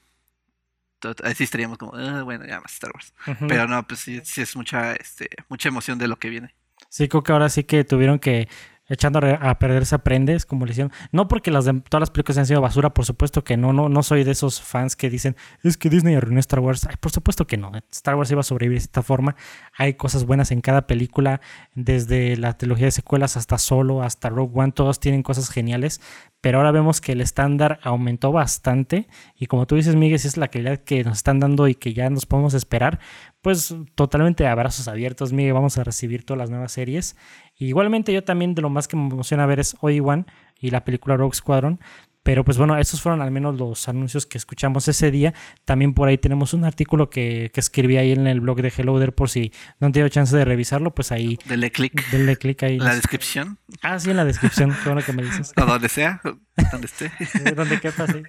[1.23, 3.15] Así estaríamos como, ah, bueno, ya más Star Wars.
[3.49, 6.55] Pero no, pues sí, sí es mucha, este, mucha emoción de lo que viene.
[6.89, 8.49] Sí, creo que ahora sí que tuvieron que
[8.89, 10.93] echando a perder se aprendes, como le hicieron.
[11.13, 13.89] No porque las de, todas las películas han sido basura, por supuesto que no, no,
[13.89, 16.87] no soy de esos fans que dicen, es que Disney arruinó Star Wars.
[17.01, 17.73] Por supuesto que no.
[17.91, 19.37] Star Wars iba a sobrevivir de esta forma.
[19.77, 21.41] Hay cosas buenas en cada película,
[21.75, 26.01] desde la trilogía de secuelas hasta Solo, hasta Rogue One, todos tienen cosas geniales.
[26.41, 29.09] Pero ahora vemos que el estándar aumentó bastante.
[29.35, 31.95] Y como tú dices, Miguel, si es la calidad que nos están dando y que
[31.95, 33.01] ya nos podemos esperar,
[33.41, 35.55] pues totalmente abrazos abiertos, Miguel.
[35.55, 37.17] Vamos a recibir todas las nuevas series
[37.59, 40.27] igualmente yo también de lo más que me emociona ver es Obi-Wan
[40.61, 41.81] y la película Rogue Squadron.
[42.25, 45.35] Pero pues bueno, esos fueron al menos los anuncios que escuchamos ese día.
[45.67, 49.15] También por ahí tenemos un artículo que, que escribí ahí en el blog de Helloder
[49.15, 51.39] por si no han tenido chance de revisarlo, pues ahí...
[51.45, 52.11] Dele clic.
[52.11, 52.77] Dele clic ahí.
[52.77, 53.59] En la descripción.
[53.83, 54.75] Ah, sí, en la descripción.
[54.83, 55.53] Qué bueno que me dices.
[55.63, 56.23] O donde sea,
[56.71, 57.11] donde esté.
[57.55, 58.23] donde quepa, sí.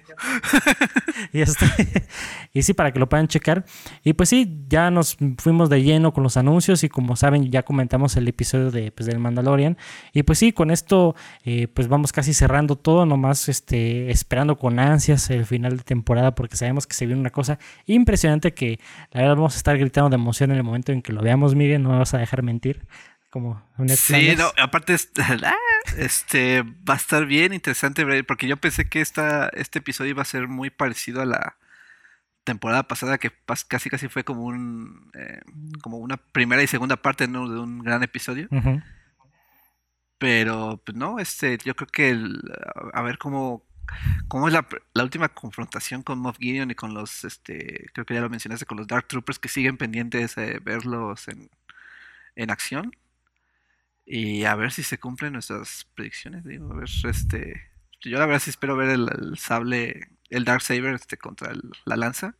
[1.32, 1.66] y, este,
[2.52, 3.64] y sí, para que lo puedan checar.
[4.02, 7.62] Y pues sí, ya nos fuimos de lleno con los anuncios y como saben, ya
[7.62, 9.76] comentamos el episodio de, pues, del Mandalorian.
[10.12, 11.14] Y pues sí, con esto
[11.44, 16.34] eh, pues vamos casi cerrando todo, nomás este, esperando con ansias el final de temporada
[16.34, 18.80] porque sabemos que se viene una cosa impresionante que
[19.12, 21.54] la verdad vamos a estar gritando de emoción en el momento en que lo veamos,
[21.54, 22.86] Miguel, no me vas a dejar mentir.
[23.30, 24.94] Como un Sí, no, aparte
[25.96, 30.26] este va a estar bien interesante porque yo pensé que esta, este episodio iba a
[30.26, 31.56] ser muy parecido a la
[32.46, 33.32] temporada pasada que
[33.68, 35.40] casi casi fue como un eh,
[35.82, 38.48] como una primera y segunda parte de un gran episodio.
[40.18, 42.18] Pero pues no, este yo creo que
[42.94, 43.66] a ver cómo
[44.28, 44.66] cómo es la,
[45.02, 48.78] última confrontación con Moff Gideon y con los este creo que ya lo mencionaste con
[48.78, 51.50] los Dark Troopers que siguen pendientes de verlos en,
[52.36, 52.92] en acción.
[54.06, 58.40] Y a ver si se cumplen nuestras predicciones, digo, a ver, este, yo la verdad
[58.40, 61.52] sí espero ver el, sable, el Dark Saber este, contra
[61.84, 62.36] la lanza.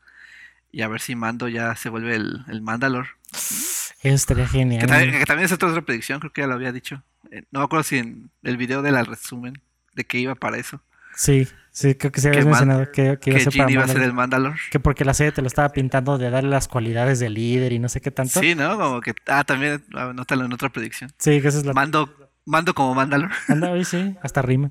[0.71, 3.09] Y a ver si Mando ya se vuelve el, el Mandalor.
[3.33, 4.81] Eso estaría genial.
[4.81, 4.87] Que
[5.27, 7.03] también, es otra predicción, creo que ya lo había dicho.
[7.31, 9.61] Eh, no me acuerdo si en el video de la resumen
[9.95, 10.81] de que iba para eso.
[11.17, 13.39] Sí, sí, creo que se había mencionado que, que, iba,
[13.85, 14.55] a ser, el Mandalor.
[14.71, 17.79] Que porque la serie te lo estaba pintando de darle las cualidades de líder y
[17.79, 18.39] no sé qué tanto.
[18.41, 18.79] Sí, ¿no?
[18.79, 21.11] Como que, ah, también, anótalo en otra predicción.
[21.19, 21.73] Sí, que esa es la...
[21.73, 22.09] Mando,
[22.45, 23.31] mando como Mandalor.
[23.49, 24.71] Anda, sí, hasta rima.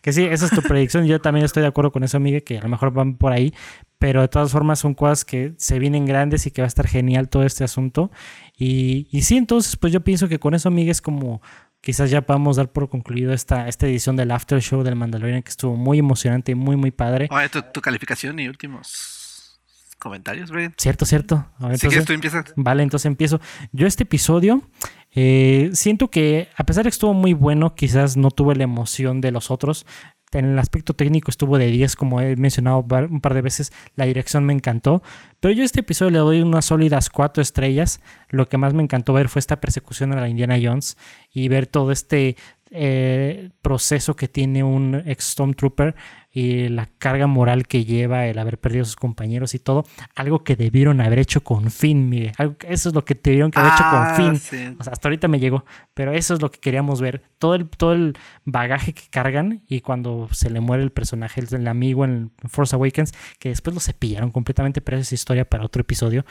[0.00, 1.06] Que sí, esa es tu predicción.
[1.06, 3.54] Yo también estoy de acuerdo con eso, Miguel, que a lo mejor van por ahí.
[3.98, 6.88] Pero de todas formas son cosas que se vienen grandes y que va a estar
[6.88, 8.10] genial todo este asunto.
[8.56, 11.40] Y, y sí, entonces, pues yo pienso que con eso, Miguel, es como
[11.82, 15.50] quizás ya podamos dar por concluido esta, esta edición del After Show del Mandalorian que
[15.50, 17.28] estuvo muy emocionante y muy, muy padre.
[17.30, 19.60] Oye, tu, calificación y últimos
[19.98, 20.74] comentarios, Brian.
[20.78, 21.46] Cierto, cierto.
[21.58, 22.52] Así que tú empiezas.
[22.56, 23.40] Vale, entonces empiezo.
[23.72, 24.62] Yo este episodio
[25.10, 29.20] eh, siento que a pesar de que estuvo muy bueno, quizás no tuve la emoción
[29.20, 29.84] de los otros.
[30.32, 34.06] En el aspecto técnico estuvo de 10, como he mencionado un par de veces, la
[34.06, 35.02] dirección me encantó.
[35.40, 38.00] Pero yo a este episodio le doy unas sólidas 4 estrellas.
[38.30, 40.96] Lo que más me encantó ver fue esta persecución a la Indiana Jones
[41.32, 42.36] y ver todo este
[42.74, 45.94] eh, proceso que tiene un ex Stormtrooper
[46.30, 50.42] y la carga moral que lleva el haber perdido a sus compañeros y todo, algo
[50.42, 52.32] que debieron haber hecho con fin, mire,
[52.66, 54.76] eso es lo que debieron que haber hecho con ah, fin.
[54.80, 57.68] O sea, hasta ahorita me llegó, pero eso es lo que queríamos ver, todo el,
[57.68, 58.14] todo el
[58.46, 63.12] bagaje que cargan y cuando se le muere el personaje, el, amigo en Force Awakens,
[63.38, 66.24] que después lo cepillaron completamente, pero esa es historia para otro episodio.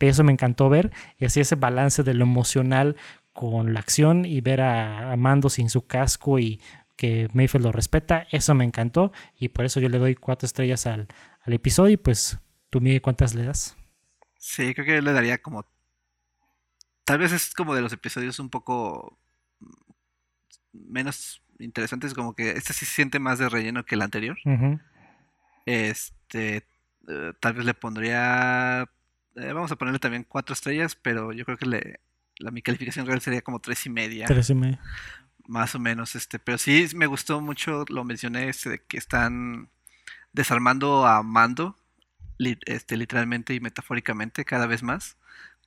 [0.00, 2.96] Eso me encantó ver y así ese balance de lo emocional
[3.36, 6.60] con la acción y ver a, Mando sin su casco y
[6.96, 10.86] que Mayfield lo respeta, eso me encantó y por eso yo le doy cuatro estrellas
[10.86, 11.06] al,
[11.44, 12.38] episodio y pues
[12.70, 13.76] tú Miguel, ¿cuántas le das?
[14.38, 15.64] Sí, creo que yo le daría como...
[17.04, 19.16] Tal vez es como de los episodios un poco
[20.72, 24.36] menos interesantes, como que este sí se siente más de relleno que el anterior.
[25.66, 26.66] Este,
[27.08, 28.90] eh, tal vez le pondría...
[29.36, 32.00] Eh, vamos a ponerle también cuatro estrellas, pero yo creo que le,
[32.38, 34.26] la, mi calificación real sería como tres y media.
[34.26, 34.80] Tres y media.
[35.46, 36.38] Más o menos, este.
[36.38, 39.68] Pero sí me gustó mucho, lo mencioné, este, de que están
[40.32, 41.76] desarmando a Mando,
[42.38, 45.16] este, literalmente y metafóricamente, cada vez más.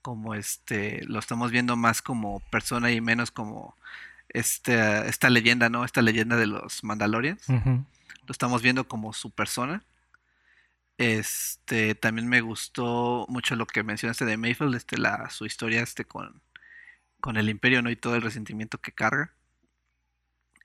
[0.01, 3.75] Como este, lo estamos viendo más como persona y menos como
[4.29, 5.83] este, esta leyenda, ¿no?
[5.83, 7.47] Esta leyenda de los Mandalorians.
[7.49, 9.83] Lo estamos viendo como su persona.
[10.97, 16.03] Este, también me gustó mucho lo que mencionaste de Mayfield, este, la, su historia este,
[16.03, 16.41] con,
[17.19, 17.89] con el imperio, ¿no?
[17.89, 19.33] Y todo el resentimiento que carga.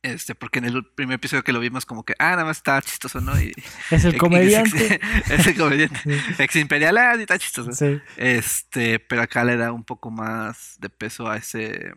[0.05, 2.81] Este, porque en el primer episodio que lo vimos como que, ah, nada más está
[2.83, 3.41] chistoso, ¿no?
[3.41, 3.55] Y,
[3.91, 5.01] es el comediante.
[5.31, 6.21] Es, el comediante.
[6.39, 7.73] Ex imperial, ah, está chistoso.
[7.73, 8.01] Sí.
[8.17, 11.95] Este, pero acá le da un poco más de peso a ese,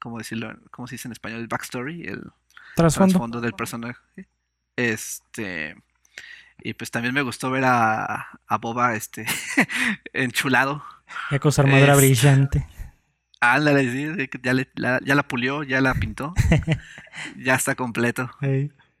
[0.00, 0.58] ¿cómo decirlo?
[0.72, 1.40] ¿Cómo se dice en español?
[1.40, 2.20] El backstory, el
[2.74, 4.00] trasfondo, del personaje.
[4.74, 5.76] Este,
[6.62, 9.24] y pues también me gustó ver a, a Boba, este,
[10.12, 10.82] enchulado.
[11.30, 12.66] Ya con su armadura brillante.
[13.40, 16.34] Ándale, sí, ya, la, ya la pulió, ya la pintó.
[17.38, 18.30] ya está completo.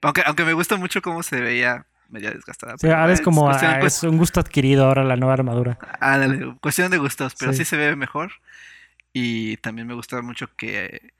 [0.00, 2.76] Aunque, aunque me gusta mucho cómo se veía media desgastada.
[2.78, 5.78] Sí, ahora es como es un gusto adquirido ahora la nueva armadura.
[6.00, 7.64] Ándale, cuestión de gustos, pero sí.
[7.64, 8.32] se ve mejor.
[9.12, 11.12] Y también me gusta mucho que,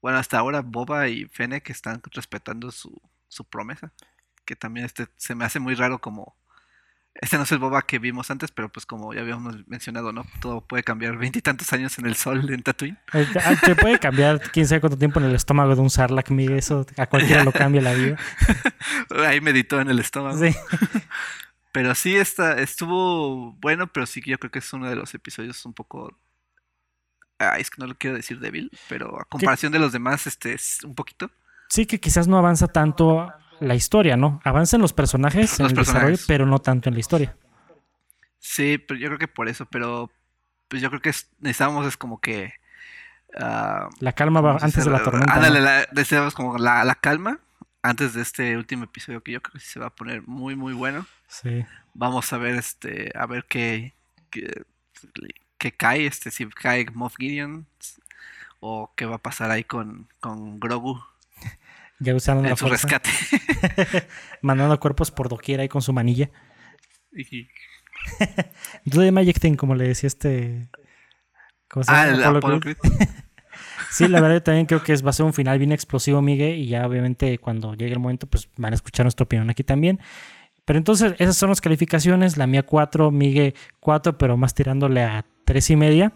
[0.00, 2.98] bueno, hasta ahora Boba y Fennec están respetando su,
[3.28, 3.92] su promesa.
[4.46, 6.36] Que también este, se me hace muy raro como
[7.14, 10.26] este no es el boba que vimos antes, pero pues como ya habíamos mencionado, ¿no?
[10.40, 12.98] Todo puede cambiar veintitantos años en el sol en Tatooine.
[13.12, 16.30] Eh, ah, te puede cambiar quién sabe cuánto tiempo en el estómago de un Sarlacc,
[16.30, 18.16] mire, eso a cualquiera lo cambia la vida.
[19.26, 20.38] Ahí meditó en el estómago.
[20.38, 20.54] Sí.
[21.72, 25.12] Pero sí está, estuvo bueno, pero sí que yo creo que es uno de los
[25.12, 26.16] episodios un poco
[27.38, 30.52] Ay, es que no lo quiero decir débil, pero a comparación de los demás, este
[30.52, 31.30] es un poquito.
[31.68, 34.40] Sí, que quizás no avanza tanto la historia, ¿no?
[34.44, 37.36] Avanzan los personajes en el desarrollo, pero no tanto en la historia.
[38.38, 40.10] Sí, pero yo creo que por eso, pero
[40.68, 42.52] pues yo creo que necesitamos es como que...
[43.36, 45.40] Ah, la calma va antes de la tormenta.
[45.92, 47.40] necesitamos como la, calma
[47.82, 50.72] antes de este último episodio que yo creo que se va a poner muy muy
[50.72, 51.06] bueno.
[51.26, 51.64] Sí.
[51.94, 53.94] Vamos a ver este a ver qué,
[54.30, 57.66] qué, cae, este si cae Moff Gideon
[58.60, 61.02] o qué va a pasar ahí con, con Grogu.
[62.04, 63.10] Ya usando en su rescate.
[64.42, 66.30] Mandando cuerpos por doquiera ahí con su manilla.
[68.84, 70.68] The Magic Thing, como le decía este.
[71.68, 72.40] ¿Cómo se llama?
[72.42, 72.64] Ah,
[73.90, 76.68] sí, la verdad también creo que va a ser un final bien explosivo, Miguel, y
[76.68, 80.00] ya obviamente cuando llegue el momento, pues van a escuchar nuestra opinión aquí también.
[80.64, 82.36] Pero entonces, esas son las calificaciones.
[82.36, 86.12] La mía 4, Miguel 4, pero más tirándole a 3 y media.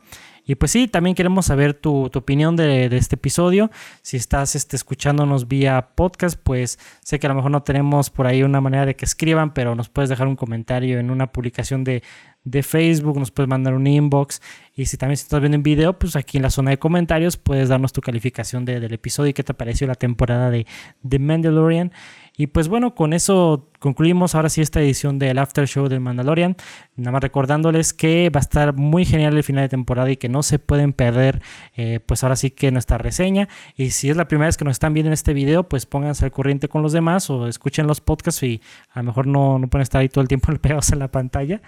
[0.49, 3.71] Y pues sí, también queremos saber tu, opinión de, este episodio.
[4.01, 8.27] Si estás este, escuchándonos vía podcast, pues sé que a lo mejor no tenemos por
[8.27, 11.85] ahí una manera de que escriban, pero nos puedes dejar un comentario en una publicación
[11.85, 12.03] de,
[12.45, 14.41] de Facebook, nos puedes mandar un inbox.
[14.75, 17.69] Y si también estás viendo en video, pues aquí en la zona de comentarios puedes
[17.69, 20.67] darnos tu calificación del episodio y qué te pareció la temporada de
[21.07, 21.93] The Mandalorian.
[22.41, 26.57] Y pues bueno, con eso concluimos ahora sí esta edición del After Show del Mandalorian.
[26.95, 30.29] Nada más recordándoles que va a estar muy genial el final de temporada y que
[30.29, 31.43] no se pueden perder,
[31.77, 33.49] eh, pues ahora sí que nuestra reseña.
[33.75, 36.27] Y si es la primera vez que nos están viendo en este video, pues pónganse
[36.27, 39.67] al corriente con los demás o escuchen los podcasts y a lo mejor no, no
[39.67, 41.61] pueden estar ahí todo el tiempo pegados en la pantalla.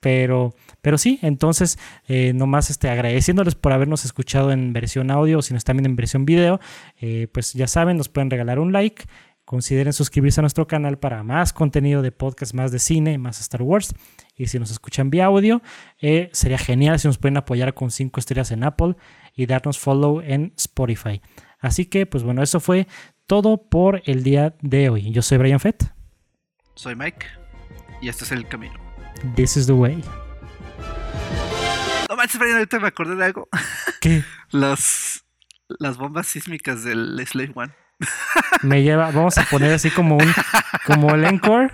[0.00, 5.42] Pero, pero sí, entonces, eh, nomás este, agradeciéndoles por habernos escuchado en versión audio o
[5.42, 6.60] si nos están viendo en versión video,
[7.00, 9.06] eh, pues ya saben, nos pueden regalar un like.
[9.48, 13.62] Consideren suscribirse a nuestro canal para más contenido de podcast, más de cine, más Star
[13.62, 13.94] Wars.
[14.36, 15.62] Y si nos escuchan vía audio,
[16.02, 18.96] eh, sería genial si nos pueden apoyar con 5 estrellas en Apple
[19.34, 21.22] y darnos follow en Spotify.
[21.60, 22.88] Así que, pues bueno, eso fue
[23.26, 25.12] todo por el día de hoy.
[25.12, 25.94] Yo soy Brian Fett.
[26.74, 27.24] Soy Mike.
[28.02, 28.78] Y este es el camino.
[29.34, 30.04] This is the way.
[32.10, 33.48] No manches, Brian, ahorita me acordé de algo.
[34.02, 34.24] ¿Qué?
[34.50, 35.22] las
[35.96, 37.72] bombas sísmicas del Slave One.
[38.62, 40.32] Me lleva, vamos a poner así como un,
[40.86, 41.72] como el encore.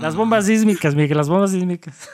[0.00, 2.10] Las bombas sísmicas, Miguel, las bombas sísmicas.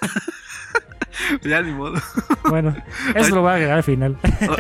[1.43, 2.01] Ya ni modo.
[2.49, 2.77] Bueno,
[3.15, 4.19] eso lo voy a agregar al final.
[4.49, 4.57] Oh.